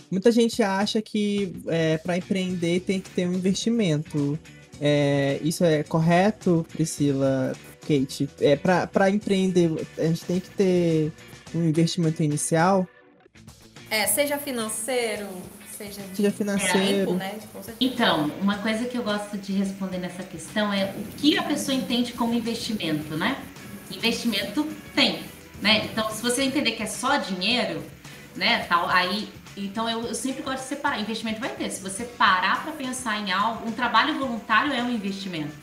[0.09, 4.37] Muita gente acha que é, para empreender tem que ter um investimento.
[4.79, 8.29] É, isso é correto, Priscila, Kate?
[8.39, 11.11] É, para empreender, a gente tem que ter
[11.53, 12.87] um investimento inicial?
[13.89, 15.27] É, seja financeiro,
[15.77, 17.07] seja, seja financeiro.
[17.07, 17.39] Tempo, né?
[17.79, 21.75] Então, uma coisa que eu gosto de responder nessa questão é o que a pessoa
[21.75, 23.37] entende como investimento, né?
[23.91, 25.21] Investimento tem,
[25.61, 25.85] né?
[25.85, 27.81] Então, se você entender que é só dinheiro,
[28.35, 30.99] né, tal, aí então eu, eu, sempre gosto de separar.
[30.99, 31.69] Investimento vai ter.
[31.69, 35.53] Se você parar para pensar em algo, um trabalho voluntário é um investimento.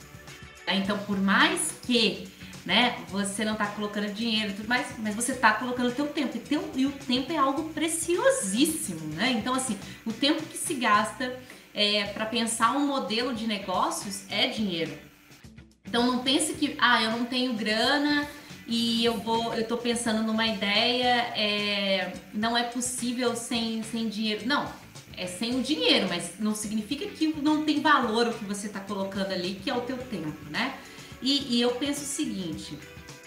[0.67, 0.77] Né?
[0.77, 2.29] Então, por mais que
[2.65, 6.37] né, você não está colocando dinheiro, tudo mais, mas você está colocando o teu tempo.
[6.37, 9.33] E, teu, e o tempo é algo preciosíssimo, né?
[9.33, 11.39] Então, assim, o tempo que se gasta
[11.75, 14.93] é, para pensar um modelo de negócios é dinheiro.
[15.85, 18.27] Então não pense que, ah, eu não tenho grana
[18.67, 24.47] e eu vou, eu tô pensando numa ideia, é, não é possível sem, sem dinheiro.
[24.47, 24.71] Não,
[25.17, 28.81] é sem o dinheiro, mas não significa que não tem valor o que você está
[28.81, 30.75] colocando ali, que é o teu tempo, né?
[31.21, 32.79] E, e eu penso o seguinte,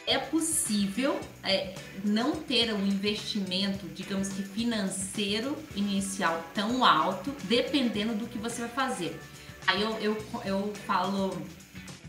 [0.07, 1.73] é possível é,
[2.03, 8.69] não ter um investimento, digamos que financeiro inicial tão alto, dependendo do que você vai
[8.69, 9.19] fazer.
[9.65, 11.35] Aí eu, eu, eu falo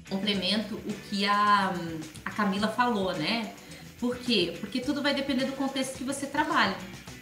[0.09, 1.75] complemento o que a,
[2.25, 3.53] a Camila falou, né?
[3.99, 4.57] Por quê?
[4.61, 6.77] Porque tudo vai depender do contexto que você trabalha.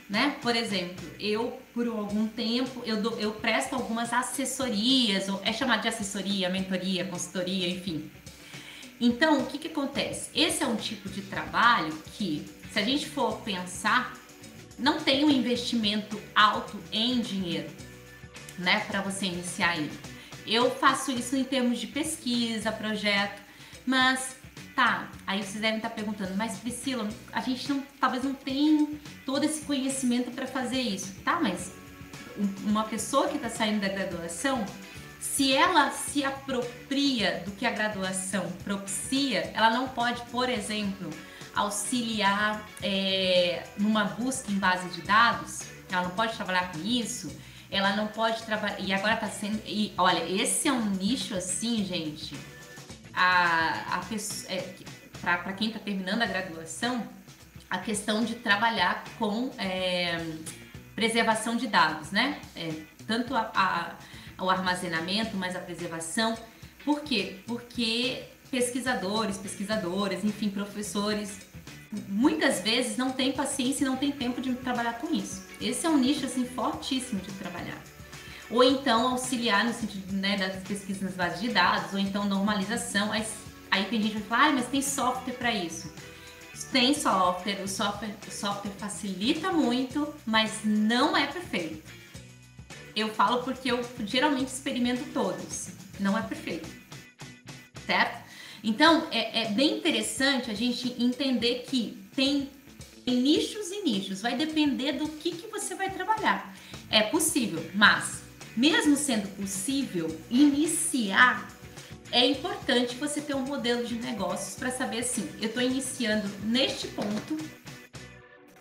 [0.09, 0.37] Né?
[0.43, 6.51] Por exemplo, eu por algum tempo eu, eu presto algumas assessorias, é chamado de assessoria,
[6.51, 8.11] mentoria, consultoria, enfim.
[9.01, 10.31] Então, o que, que acontece?
[10.35, 14.15] Esse é um tipo de trabalho que, se a gente for pensar,
[14.79, 17.69] não tem um investimento alto em dinheiro,
[18.59, 19.91] né, para você iniciar ele.
[20.47, 23.41] Eu faço isso em termos de pesquisa, projeto,
[23.87, 24.37] mas
[24.75, 28.89] tá, aí vocês devem estar perguntando, mas Priscila, a gente não, talvez não tenha
[29.25, 31.15] todo esse conhecimento para fazer isso.
[31.25, 31.73] Tá, mas
[32.65, 34.65] uma pessoa que está saindo da graduação,
[35.21, 41.09] se ela se apropria do que a graduação propicia, ela não pode, por exemplo,
[41.55, 47.35] auxiliar é, numa busca em base de dados, ela não pode trabalhar com isso,
[47.75, 48.79] ela não pode trabalhar.
[48.79, 49.61] E agora tá sendo.
[49.67, 52.37] E olha, esse é um nicho assim, gente.
[53.13, 54.05] A, a
[54.49, 54.75] é,
[55.21, 57.05] para quem está terminando a graduação,
[57.69, 60.25] a questão de trabalhar com é,
[60.95, 62.41] preservação de dados, né?
[62.55, 62.73] É,
[63.09, 63.51] tanto a,
[64.39, 66.39] a, o armazenamento, mas a preservação.
[66.85, 67.41] Por quê?
[67.45, 68.23] Porque
[68.53, 71.41] pesquisadores, pesquisadoras, enfim, professores,
[72.09, 75.44] muitas vezes não têm paciência e não têm tempo de trabalhar com isso.
[75.61, 77.83] Esse é um nicho assim fortíssimo de trabalhar.
[78.51, 83.11] Ou então auxiliar no sentido né, das pesquisas nas bases de dados, ou então normalização.
[83.13, 83.25] Aí,
[83.71, 85.93] aí tem gente que vai ah, mas tem software para isso.
[86.71, 91.83] Tem software, o software, o software facilita muito, mas não é perfeito.
[92.95, 95.69] Eu falo porque eu geralmente experimento todos.
[95.99, 96.69] Não é perfeito.
[97.87, 98.25] Certo?
[98.63, 102.49] Então, é, é bem interessante a gente entender que tem
[103.05, 106.55] tem nichos e nichos, vai depender do que, que você vai trabalhar.
[106.91, 108.23] É possível, mas
[108.57, 111.49] mesmo sendo possível iniciar,
[112.11, 116.87] é importante você ter um modelo de negócios para saber assim, eu estou iniciando neste
[116.89, 117.37] ponto,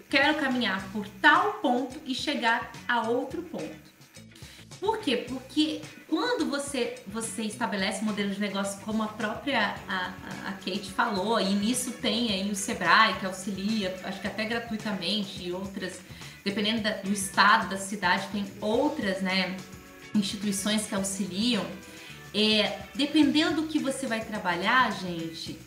[0.09, 3.92] quero caminhar por tal ponto e chegar a outro ponto.
[4.83, 5.15] Por quê?
[5.29, 5.79] Porque
[6.09, 10.13] quando você, você estabelece um modelo de negócio como a própria a,
[10.45, 15.41] a Kate falou, e nisso tem aí o Sebrae que auxilia, acho que até gratuitamente,
[15.41, 16.01] e outras,
[16.43, 19.55] dependendo da, do estado, da cidade, tem outras né,
[20.13, 21.65] instituições que auxiliam.
[22.33, 25.57] É, dependendo do que você vai trabalhar, gente,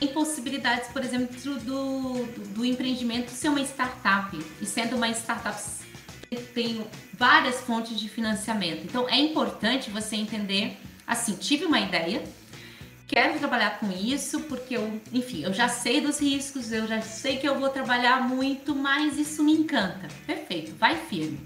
[0.00, 4.34] tem possibilidades, por exemplo, do, do, do empreendimento ser uma startup.
[4.62, 5.62] E sendo uma startup
[6.54, 6.86] tem
[7.22, 8.84] várias fontes de financiamento.
[8.84, 12.20] Então é importante você entender assim, tive uma ideia,
[13.06, 17.36] quero trabalhar com isso porque eu, enfim, eu já sei dos riscos, eu já sei
[17.36, 20.08] que eu vou trabalhar muito, mas isso me encanta.
[20.26, 21.38] Perfeito, vai firme.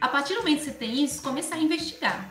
[0.00, 2.30] A partir do momento que você tem isso, começar a investigar.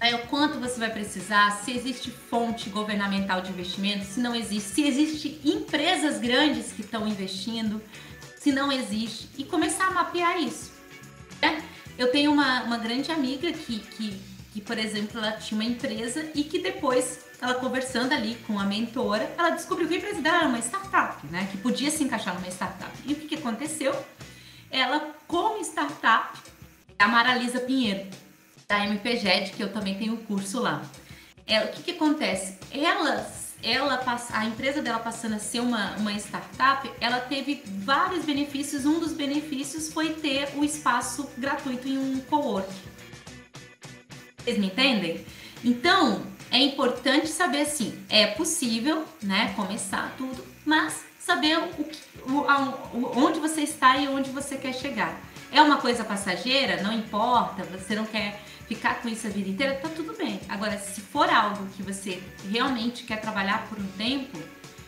[0.00, 4.70] É, o quanto você vai precisar, se existe fonte governamental de investimento, se não existe,
[4.70, 7.82] se existe empresas grandes que estão investindo,
[8.38, 10.69] se não existe, e começar a mapear isso.
[11.40, 11.62] Né?
[11.98, 14.20] Eu tenho uma, uma grande amiga que, que,
[14.52, 18.64] que, por exemplo, ela tinha uma empresa e que depois, ela conversando ali com a
[18.64, 21.48] mentora, ela descobriu que a empresa dela era uma startup, né?
[21.50, 22.90] Que podia se encaixar numa startup.
[23.04, 23.94] E o que, que aconteceu?
[24.70, 26.38] Ela, como startup,
[26.98, 28.06] a Maralisa Pinheiro,
[28.68, 30.82] da MPGED, que eu também tenho curso lá.
[31.46, 32.58] É, o que, que acontece?
[32.70, 34.00] Elas ela
[34.32, 38.86] a empresa dela passando a ser uma, uma startup, ela teve vários benefícios.
[38.86, 42.72] Um dos benefícios foi ter o espaço gratuito em um co-work.
[44.38, 45.24] Vocês me entendem?
[45.62, 53.38] Então, é importante saber assim, é possível, né, começar tudo, mas saber o, o, onde
[53.38, 55.20] você está e onde você quer chegar.
[55.52, 58.40] É uma coisa passageira, não importa, você não quer
[58.70, 60.40] ficar com isso a vida inteira, tá tudo bem.
[60.48, 64.38] Agora, se for algo que você realmente quer trabalhar por um tempo,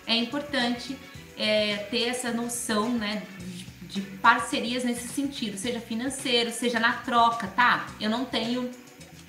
[0.07, 0.97] é importante
[1.37, 7.49] é, ter essa noção, né, de, de parcerias nesse sentido, seja financeiro, seja na troca,
[7.49, 7.89] tá?
[8.01, 8.71] Eu não tenho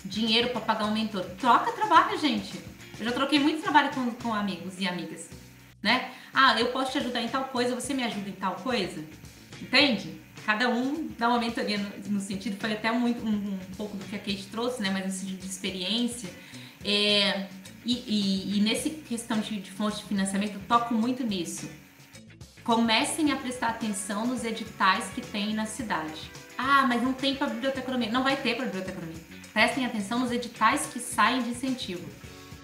[0.05, 1.25] dinheiro para pagar um mentor.
[1.39, 2.53] Troca trabalho, gente.
[2.99, 5.29] Eu já troquei muito trabalho com, com amigos e amigas,
[5.81, 6.11] né?
[6.31, 9.03] Ah, eu posso te ajudar em tal coisa, você me ajuda em tal coisa?
[9.59, 10.21] Entende?
[10.45, 14.05] Cada um dá uma mentoria no, no sentido, foi até muito, um, um, pouco do
[14.05, 14.89] que a Kate trouxe, né?
[14.91, 16.29] Mas no sentido de experiência.
[16.83, 17.47] É,
[17.85, 21.69] e, e, e nesse questão de, de fonte de financiamento, eu toco muito nisso.
[22.63, 26.31] Comecem a prestar atenção nos editais que tem na cidade.
[26.57, 28.11] Ah, mas não tem para biblioteconomia.
[28.11, 29.21] Não vai ter para biblioteconomia.
[29.53, 32.07] Prestem atenção nos editais que saem de incentivo.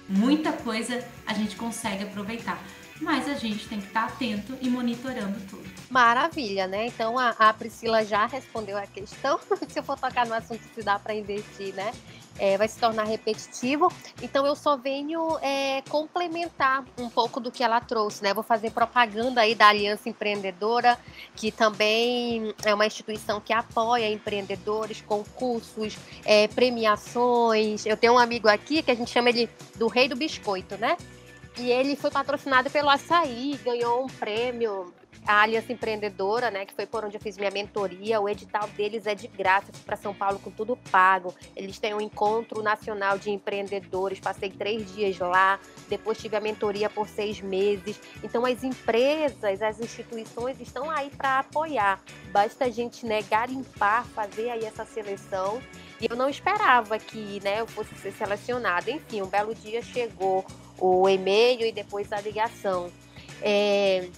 [0.07, 2.61] Muita coisa a gente consegue aproveitar
[3.01, 5.78] mas a gente tem que estar atento e monitorando tudo.
[5.89, 6.85] Maravilha, né?
[6.85, 9.39] Então a, a Priscila já respondeu a questão.
[9.67, 11.91] Se eu for tocar no assunto se dá para investir, né?
[12.37, 13.91] É, vai se tornar repetitivo.
[14.21, 18.35] Então eu só venho é, complementar um pouco do que ela trouxe, né?
[18.35, 20.97] Vou fazer propaganda aí da Aliança Empreendedora,
[21.35, 27.85] que também é uma instituição que apoia empreendedores, concursos, é, premiações.
[27.85, 30.95] Eu tenho um amigo aqui que a gente chama ele do Rei do Biscoito, né?
[31.57, 34.93] E ele foi patrocinado pelo Açaí, ganhou um prêmio,
[35.25, 38.19] a Aliança Empreendedora, né, que foi por onde eu fiz minha mentoria.
[38.19, 41.35] O edital deles é de graça, para São Paulo com tudo pago.
[41.55, 46.89] Eles têm um encontro nacional de empreendedores, passei três dias lá, depois tive a mentoria
[46.89, 47.99] por seis meses.
[48.23, 52.01] Então, as empresas, as instituições estão aí para apoiar.
[52.31, 55.61] Basta a gente né, garimpar, fazer aí essa seleção.
[56.01, 58.89] E eu não esperava que né, eu fosse ser selecionada.
[58.89, 60.45] Enfim, um belo dia chegou
[60.79, 62.89] o e-mail e depois a ligação.
[63.41, 64.09] É,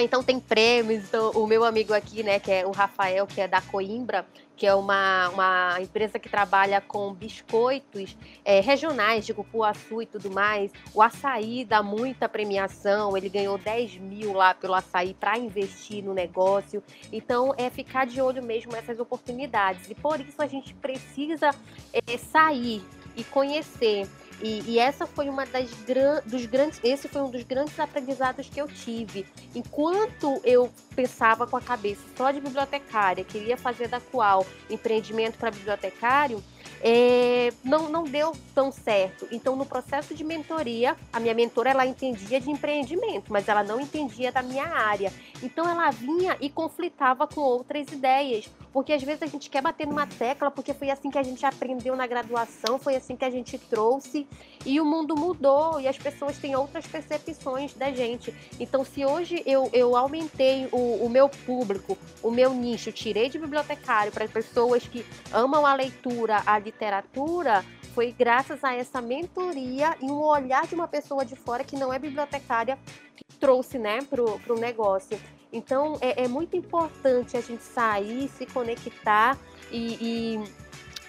[0.00, 3.48] então tem prêmios, então, o meu amigo aqui, né, que é o Rafael, que é
[3.48, 4.24] da Coimbra,
[4.56, 10.30] que é uma, uma empresa que trabalha com biscoitos é, regionais, de cupuaçu e tudo
[10.30, 10.70] mais.
[10.94, 16.14] O açaí dá muita premiação, ele ganhou 10 mil lá pelo açaí para investir no
[16.14, 16.80] negócio.
[17.12, 19.90] Então, é ficar de olho mesmo nessas oportunidades.
[19.90, 21.50] E por isso a gente precisa
[21.92, 22.84] é, sair
[23.16, 24.06] e conhecer
[24.42, 28.48] e, e, essa foi uma das gran, dos grandes, esse foi um dos grandes aprendizados
[28.48, 29.24] que eu tive.
[29.54, 35.50] Enquanto eu pensava com a cabeça só de bibliotecária, queria fazer da qual empreendimento para
[35.50, 36.42] bibliotecário,
[36.82, 39.28] é, não, não deu tão certo.
[39.30, 43.80] Então, no processo de mentoria, a minha mentora ela entendia de empreendimento, mas ela não
[43.80, 45.12] entendia da minha área.
[45.40, 49.86] Então, ela vinha e conflitava com outras ideias, porque às vezes a gente quer bater
[49.86, 53.30] numa tecla, porque foi assim que a gente aprendeu na graduação, foi assim que a
[53.30, 54.26] gente trouxe,
[54.64, 58.34] e o mundo mudou e as pessoas têm outras percepções da gente.
[58.58, 63.38] Então, se hoje eu, eu aumentei o, o meu público, o meu nicho, tirei de
[63.38, 67.64] bibliotecário para pessoas que amam a leitura, a literatura
[67.94, 71.92] foi graças a essa mentoria e um olhar de uma pessoa de fora que não
[71.92, 72.78] é bibliotecária
[73.14, 75.20] que trouxe né, para o negócio.
[75.52, 79.38] Então é, é, muito importante a gente sair, se conectar
[79.70, 80.44] e, e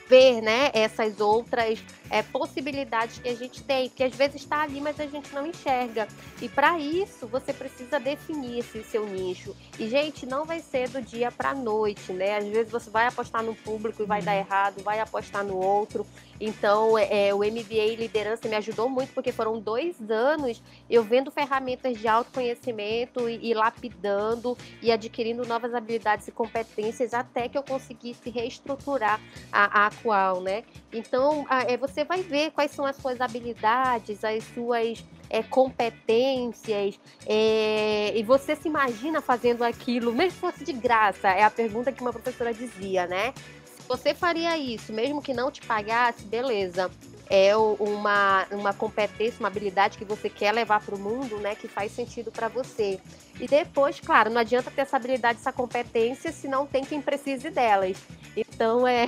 [0.09, 1.79] ver né, essas outras
[2.09, 5.45] é, possibilidades que a gente tem, que às vezes está ali, mas a gente não
[5.45, 6.07] enxerga.
[6.41, 9.55] E para isso, você precisa definir esse seu nicho.
[9.79, 12.37] E, gente, não vai ser do dia para a noite, né?
[12.37, 14.39] Às vezes você vai apostar no público e vai dar uhum.
[14.39, 16.05] errado, vai apostar no outro.
[16.39, 21.31] Então, é, é o MBA Liderança me ajudou muito, porque foram dois anos eu vendo
[21.31, 27.63] ferramentas de autoconhecimento e, e lapidando e adquirindo novas habilidades e competências até que eu
[27.63, 30.63] conseguisse reestruturar a, a atual, né?
[30.91, 38.11] Então, é, você vai ver quais são as suas habilidades, as suas é, competências, é,
[38.15, 42.01] e você se imagina fazendo aquilo, mesmo se fosse de graça, é a pergunta que
[42.01, 43.33] uma professora dizia, né?
[43.65, 46.89] Se você faria isso, mesmo que não te pagasse, beleza.
[47.29, 51.55] É uma, uma competência, uma habilidade que você quer levar para o mundo, né?
[51.55, 52.99] Que faz sentido para você.
[53.39, 57.49] E depois, claro, não adianta ter essa habilidade, essa competência, se não tem quem precise
[57.49, 57.97] delas.
[58.35, 59.07] Então, é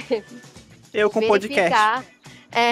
[0.95, 2.07] eu com podcast.
[2.55, 2.71] É,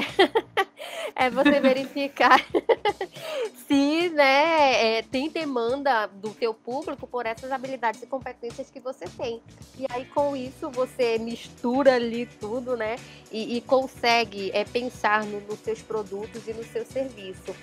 [1.28, 2.40] é você verificar
[3.68, 9.04] se né, é, tem demanda do teu público por essas habilidades e competências que você
[9.18, 9.42] tem.
[9.78, 12.96] E aí, com isso, você mistura ali tudo, né?
[13.30, 17.54] E, e consegue é, pensar no, nos seus produtos e no seu serviço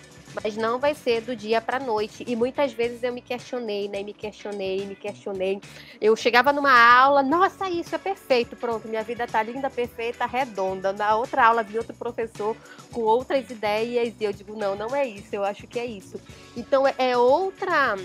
[0.43, 2.24] mas não vai ser do dia para noite.
[2.26, 4.03] E muitas vezes eu me questionei, né?
[4.03, 5.61] Me questionei, me questionei.
[6.01, 10.93] Eu chegava numa aula, nossa, isso é perfeito, pronto, minha vida tá linda, perfeita, redonda.
[10.93, 12.57] Na outra aula vi outro professor
[12.93, 16.20] com outras ideias e eu digo, não, não é isso, eu acho que é isso.
[16.57, 17.97] Então é outra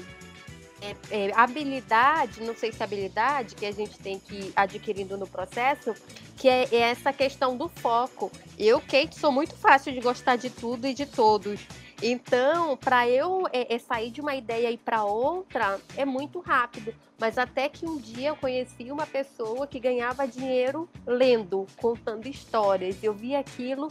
[0.82, 5.18] é, é, habilidade, não sei se é habilidade que a gente tem que ir adquirindo
[5.18, 5.96] no processo,
[6.38, 8.32] que é, é essa questão do foco.
[8.58, 11.60] Eu, Kate, sou muito fácil de gostar de tudo e de todos.
[12.02, 16.94] Então, para eu é, é, sair de uma ideia e para outra, é muito rápido.
[17.18, 23.02] Mas até que um dia eu conheci uma pessoa que ganhava dinheiro lendo, contando histórias.
[23.02, 23.90] Eu vi aquilo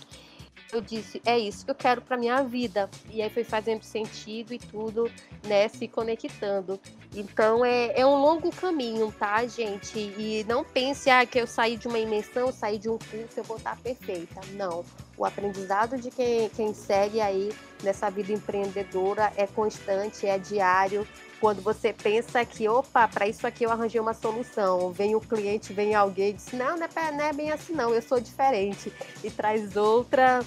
[0.72, 2.90] eu disse, é isso que eu quero para minha vida.
[3.10, 5.10] E aí foi fazendo sentido e tudo,
[5.44, 6.80] né, se conectando.
[7.14, 9.98] Então é, é um longo caminho, tá, gente?
[9.98, 13.38] E não pense ah, que eu saí de uma imersão, eu saí de um curso,
[13.38, 14.40] eu vou estar perfeita.
[14.52, 14.84] Não.
[15.16, 17.52] O aprendizado de quem, quem segue aí
[17.82, 21.06] nessa vida empreendedora é constante, é diário.
[21.44, 25.74] Quando você pensa que, opa, para isso aqui eu arranjei uma solução, vem o cliente,
[25.74, 28.90] vem alguém e diz, não, não é, não é bem assim não, eu sou diferente.
[29.22, 30.40] E traz outra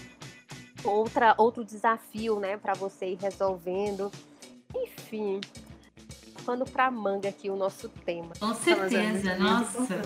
[0.84, 4.12] outra, outro desafio, né, para você ir resolvendo.
[4.76, 5.40] Enfim,
[6.44, 8.34] pano para manga aqui o nosso tema.
[8.40, 10.02] Com certeza, nossa.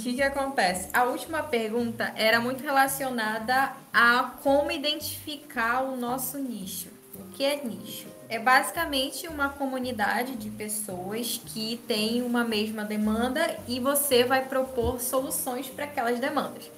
[0.00, 0.88] Que que acontece?
[0.92, 7.00] A última pergunta era muito relacionada a como identificar o nosso nicho
[7.40, 8.06] que é nicho?
[8.28, 15.00] É basicamente uma comunidade de pessoas que tem uma mesma demanda e você vai propor
[15.00, 16.70] soluções para aquelas demandas.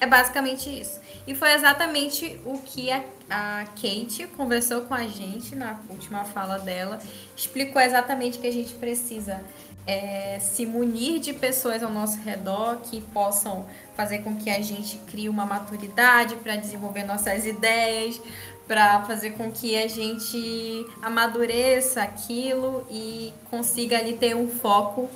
[0.00, 1.00] É basicamente isso.
[1.26, 6.58] E foi exatamente o que a, a, Kate conversou com a gente na última fala
[6.58, 7.00] dela.
[7.36, 9.42] Explicou exatamente que a gente precisa
[9.86, 13.66] é, se munir de pessoas ao nosso redor que possam
[13.96, 18.20] fazer com que a gente crie uma maturidade para desenvolver nossas ideias,
[18.66, 25.08] para fazer com que a gente amadureça aquilo e consiga ali ter um foco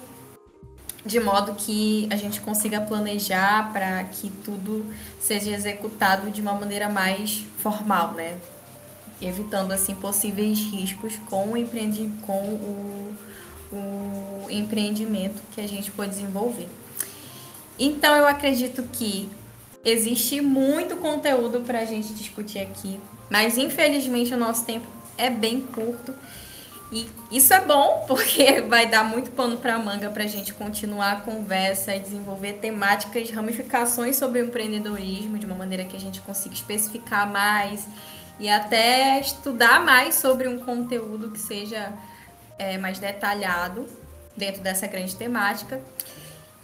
[1.04, 4.84] de modo que a gente consiga planejar para que tudo
[5.18, 8.36] seja executado de uma maneira mais formal, né?
[9.20, 13.16] Evitando assim possíveis riscos com o, empreendi com o,
[13.72, 16.68] o empreendimento que a gente pode desenvolver.
[17.78, 19.28] Então eu acredito que
[19.84, 23.00] existe muito conteúdo para a gente discutir aqui.
[23.30, 26.14] Mas infelizmente o nosso tempo é bem curto.
[26.90, 31.12] E isso é bom, porque vai dar muito pano para manga para a gente continuar
[31.12, 36.20] a conversa e desenvolver temáticas, ramificações sobre o empreendedorismo, de uma maneira que a gente
[36.22, 37.86] consiga especificar mais
[38.40, 41.92] e até estudar mais sobre um conteúdo que seja
[42.58, 43.86] é, mais detalhado
[44.36, 45.80] dentro dessa grande temática.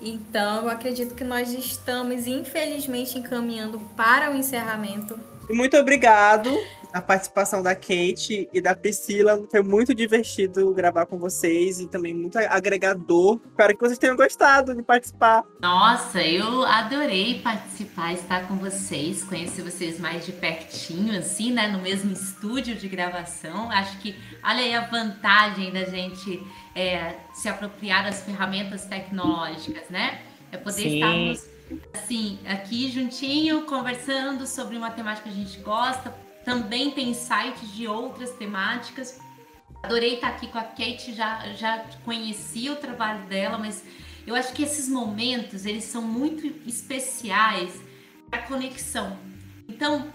[0.00, 5.18] Então, eu acredito que nós estamos, infelizmente, encaminhando para o encerramento
[5.50, 6.50] muito obrigado
[6.94, 9.44] a participação da Kate e da Priscila.
[9.50, 13.40] Foi muito divertido gravar com vocês e também muito agregador.
[13.50, 15.42] Espero que vocês tenham gostado de participar.
[15.60, 21.66] Nossa, eu adorei participar, estar com vocês, conhecer vocês mais de pertinho, assim, né?
[21.66, 23.72] No mesmo estúdio de gravação.
[23.72, 24.14] Acho que,
[24.44, 26.40] olha aí a vantagem da gente
[26.76, 30.20] é, se apropriar das ferramentas tecnológicas, né?
[30.52, 30.94] É poder Sim.
[30.94, 31.53] estarmos
[31.92, 36.10] assim, aqui juntinho, conversando sobre uma temática que a gente gosta.
[36.44, 39.18] Também tem sites de outras temáticas.
[39.82, 43.84] Adorei estar aqui com a Kate, já, já conheci o trabalho dela, mas
[44.26, 47.80] eu acho que esses momentos, eles são muito especiais
[48.30, 49.18] para conexão.
[49.68, 50.10] Então,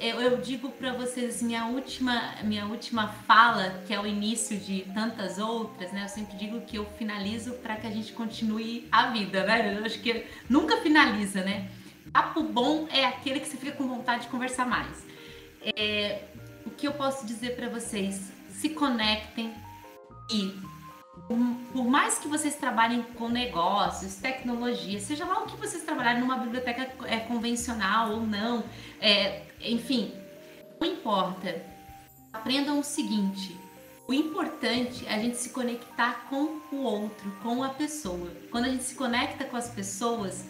[0.00, 4.82] eu, eu digo para vocês minha última minha última fala, que é o início de
[4.94, 6.04] tantas outras, né?
[6.04, 9.78] Eu sempre digo que eu finalizo para que a gente continue a vida, né?
[9.78, 11.68] Eu acho que nunca finaliza, né?
[12.12, 15.04] Papo bom é aquele que você fica com vontade de conversar mais.
[15.76, 16.22] É,
[16.64, 18.32] o que eu posso dizer para vocês?
[18.48, 19.52] Se conectem
[20.30, 20.54] e
[21.72, 26.36] por mais que vocês trabalhem com negócios, tecnologia, seja lá o que vocês trabalharem numa
[26.36, 28.64] biblioteca é, convencional ou não,
[29.00, 30.12] é, enfim,
[30.80, 31.64] não importa.
[32.32, 33.56] Aprendam o seguinte:
[34.06, 38.30] o importante é a gente se conectar com o outro, com a pessoa.
[38.50, 40.46] Quando a gente se conecta com as pessoas,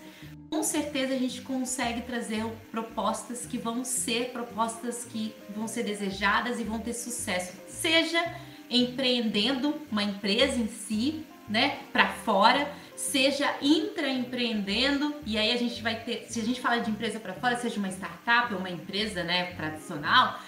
[0.51, 6.61] com certeza a gente consegue trazer propostas que vão ser propostas que vão ser desejadas
[6.61, 7.57] e vão ter sucesso.
[7.67, 8.23] Seja
[8.71, 16.03] empreendendo uma empresa em si, né, para fora, seja intraempreendendo, e aí a gente vai
[16.03, 19.23] ter, se a gente fala de empresa para fora, seja uma startup ou uma empresa,
[19.23, 20.41] né, tradicional,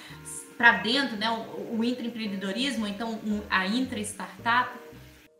[0.56, 4.70] para dentro, né, o, o intraempreendedorismo, então um, a intra-startup,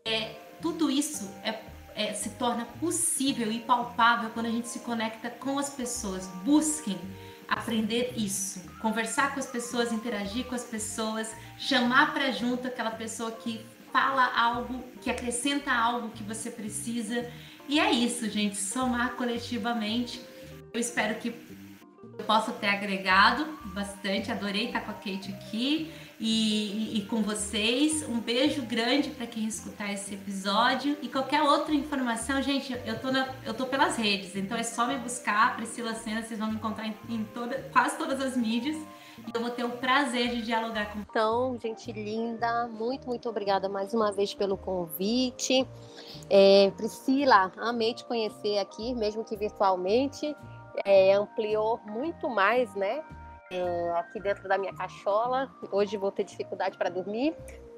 [0.05, 1.59] é, tudo isso é,
[1.95, 6.27] é, se torna possível e palpável quando a gente se conecta com as pessoas.
[6.45, 6.97] Busquem
[7.47, 13.31] aprender isso, conversar com as pessoas, interagir com as pessoas, chamar para junto aquela pessoa
[13.31, 17.29] que fala algo, que acrescenta algo que você precisa.
[17.67, 20.21] E é isso, gente, somar coletivamente.
[20.73, 24.31] Eu espero que eu possa ter agregado bastante.
[24.31, 28.03] Adorei estar com a Kate aqui e, e, e com vocês.
[28.07, 30.97] Um beijo grande para quem escutar esse episódio.
[31.01, 34.85] E qualquer outra informação, gente, eu tô, na, eu tô pelas redes, então é só
[34.87, 38.77] me buscar, Priscila Sena, vocês vão me encontrar em, em toda, quase todas as mídias.
[39.33, 43.93] Eu vou ter o prazer de dialogar com Então, gente linda, muito, muito obrigada mais
[43.93, 45.67] uma vez pelo convite.
[46.29, 50.35] É, Priscila, amei te conhecer aqui, mesmo que virtualmente.
[50.85, 53.03] É, ampliou muito mais, né?
[53.51, 55.49] é, aqui dentro da minha cachola.
[55.71, 57.35] Hoje vou ter dificuldade para dormir,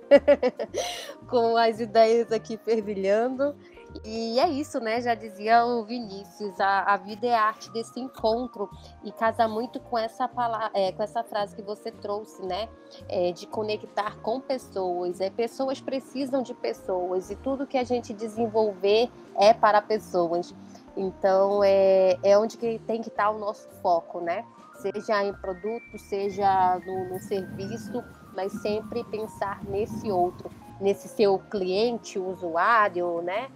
[1.30, 3.56] com as ideias aqui fervilhando.
[4.06, 5.02] E é isso, né?
[5.02, 8.70] Já dizia o Vinícius, a, a vida é a arte desse encontro
[9.04, 12.70] e casa muito com essa palavra, é, com essa frase que você trouxe, né?
[13.10, 15.20] É, de conectar com pessoas.
[15.20, 20.54] É, pessoas precisam de pessoas e tudo que a gente desenvolver é para pessoas.
[20.96, 24.46] Então é, é onde que tem que estar o nosso foco, né?
[24.82, 28.04] seja em produto, seja no, no serviço,
[28.36, 30.50] mas sempre pensar nesse outro,
[30.80, 33.50] nesse seu cliente, usuário, né?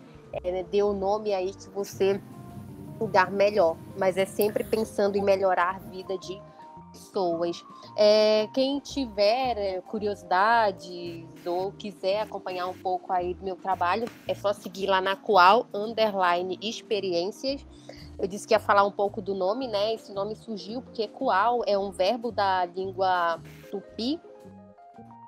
[0.44, 2.22] É, dê o nome aí que você
[3.00, 6.42] lugar melhor, mas é sempre pensando em melhorar a vida de
[6.92, 7.62] pessoas.
[7.98, 14.34] É, quem tiver é, curiosidade ou quiser acompanhar um pouco aí do meu trabalho, é
[14.34, 17.66] só seguir lá na qual underline experiências
[18.18, 19.94] eu disse que ia falar um pouco do nome, né?
[19.94, 24.20] Esse nome surgiu porque Kual é um verbo da língua tupi,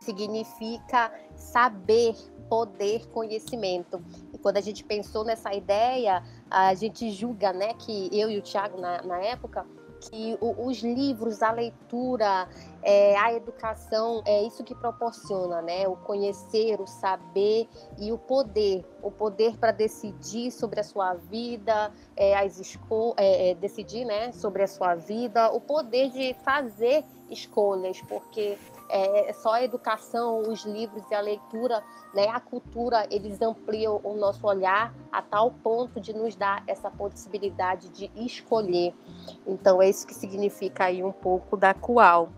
[0.01, 2.15] significa saber,
[2.49, 4.01] poder, conhecimento.
[4.47, 8.79] Quando a gente pensou nessa ideia, a gente julga, né, que eu e o Tiago,
[8.79, 9.65] na, na época,
[9.99, 12.47] que os livros, a leitura,
[12.81, 15.85] é, a educação é isso que proporciona, né?
[15.85, 17.67] O conhecer, o saber
[17.99, 23.49] e o poder, o poder para decidir sobre a sua vida, é, as esco é,
[23.49, 28.57] é, decidir, né, sobre a sua vida, o poder de fazer escolhas, porque
[28.89, 31.83] é, só a educação, os livros e a leitura,
[32.13, 36.89] né, a cultura, eles ampliam o nosso olhar a tal ponto de nos dar essa
[36.89, 38.93] possibilidade de escolher.
[39.45, 42.29] Então, é isso que significa aí um pouco da Cual.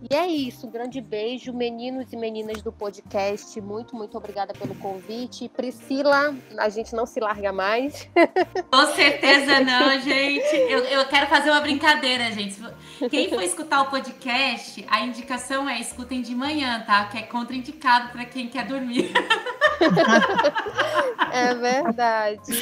[0.00, 3.60] E é isso, um grande beijo, meninos e meninas do podcast.
[3.60, 5.48] Muito, muito obrigada pelo convite.
[5.48, 8.08] Priscila, a gente não se larga mais.
[8.70, 10.54] Com certeza não, gente.
[10.54, 12.62] Eu, eu quero fazer uma brincadeira, gente.
[13.10, 17.06] Quem for escutar o podcast, a indicação é escutem de manhã, tá?
[17.06, 19.10] Que é contraindicado para quem quer dormir.
[21.30, 22.52] É verdade.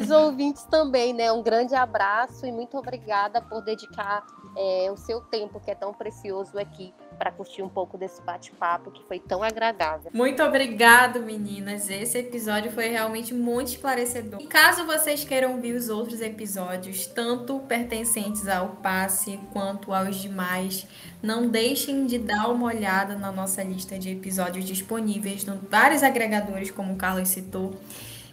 [0.00, 1.32] Os ouvintes também, né?
[1.32, 4.24] Um grande abraço e muito obrigada por dedicar
[4.56, 8.90] é, o seu tempo, que é tão precioso aqui, para curtir um pouco desse bate-papo
[8.90, 10.10] que foi tão agradável.
[10.12, 11.88] Muito obrigado, meninas.
[11.88, 14.40] Esse episódio foi realmente muito esclarecedor.
[14.40, 20.86] E caso vocês queiram ouvir os outros episódios, tanto pertencentes ao passe quanto aos demais,
[21.22, 26.70] não deixem de dar uma olhada na nossa lista de episódios disponíveis em vários agregadores,
[26.70, 27.74] como o Carlos citou.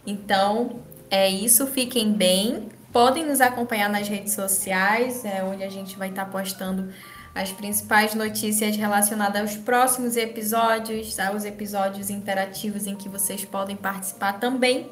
[0.06, 0.80] Então,
[1.10, 1.66] é isso.
[1.66, 2.68] Fiquem bem.
[2.92, 6.92] Podem nos acompanhar nas redes sociais, é onde a gente vai estar postando
[7.32, 14.40] as principais notícias relacionadas aos próximos episódios, aos episódios interativos em que vocês podem participar
[14.40, 14.90] também.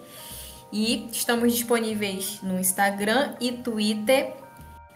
[0.73, 4.33] E estamos disponíveis no Instagram e Twitter.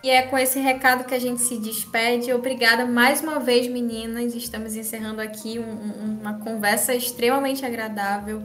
[0.04, 2.32] E é com esse recado que a gente se despede.
[2.32, 4.34] Obrigada mais uma vez, meninas.
[4.34, 8.42] Estamos encerrando aqui um, uma conversa extremamente agradável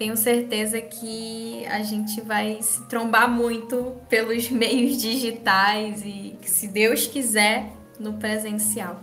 [0.00, 7.06] tenho certeza que a gente vai se trombar muito pelos meios digitais e, se Deus
[7.06, 9.02] quiser, no presencial.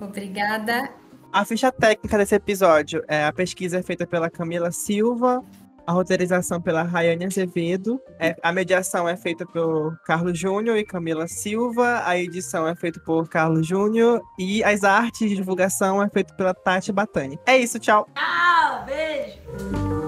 [0.00, 0.88] Obrigada.
[1.32, 5.42] A ficha técnica desse episódio é a pesquisa feita pela Camila Silva,
[5.92, 11.28] a roteirização pela Rayane Azevedo, é, a mediação é feita por Carlos Júnior e Camila
[11.28, 16.34] Silva, a edição é feita por Carlos Júnior e as artes de divulgação é feita
[16.34, 17.38] pela Tati Batani.
[17.46, 18.08] É isso, tchau.
[18.14, 20.01] Tchau!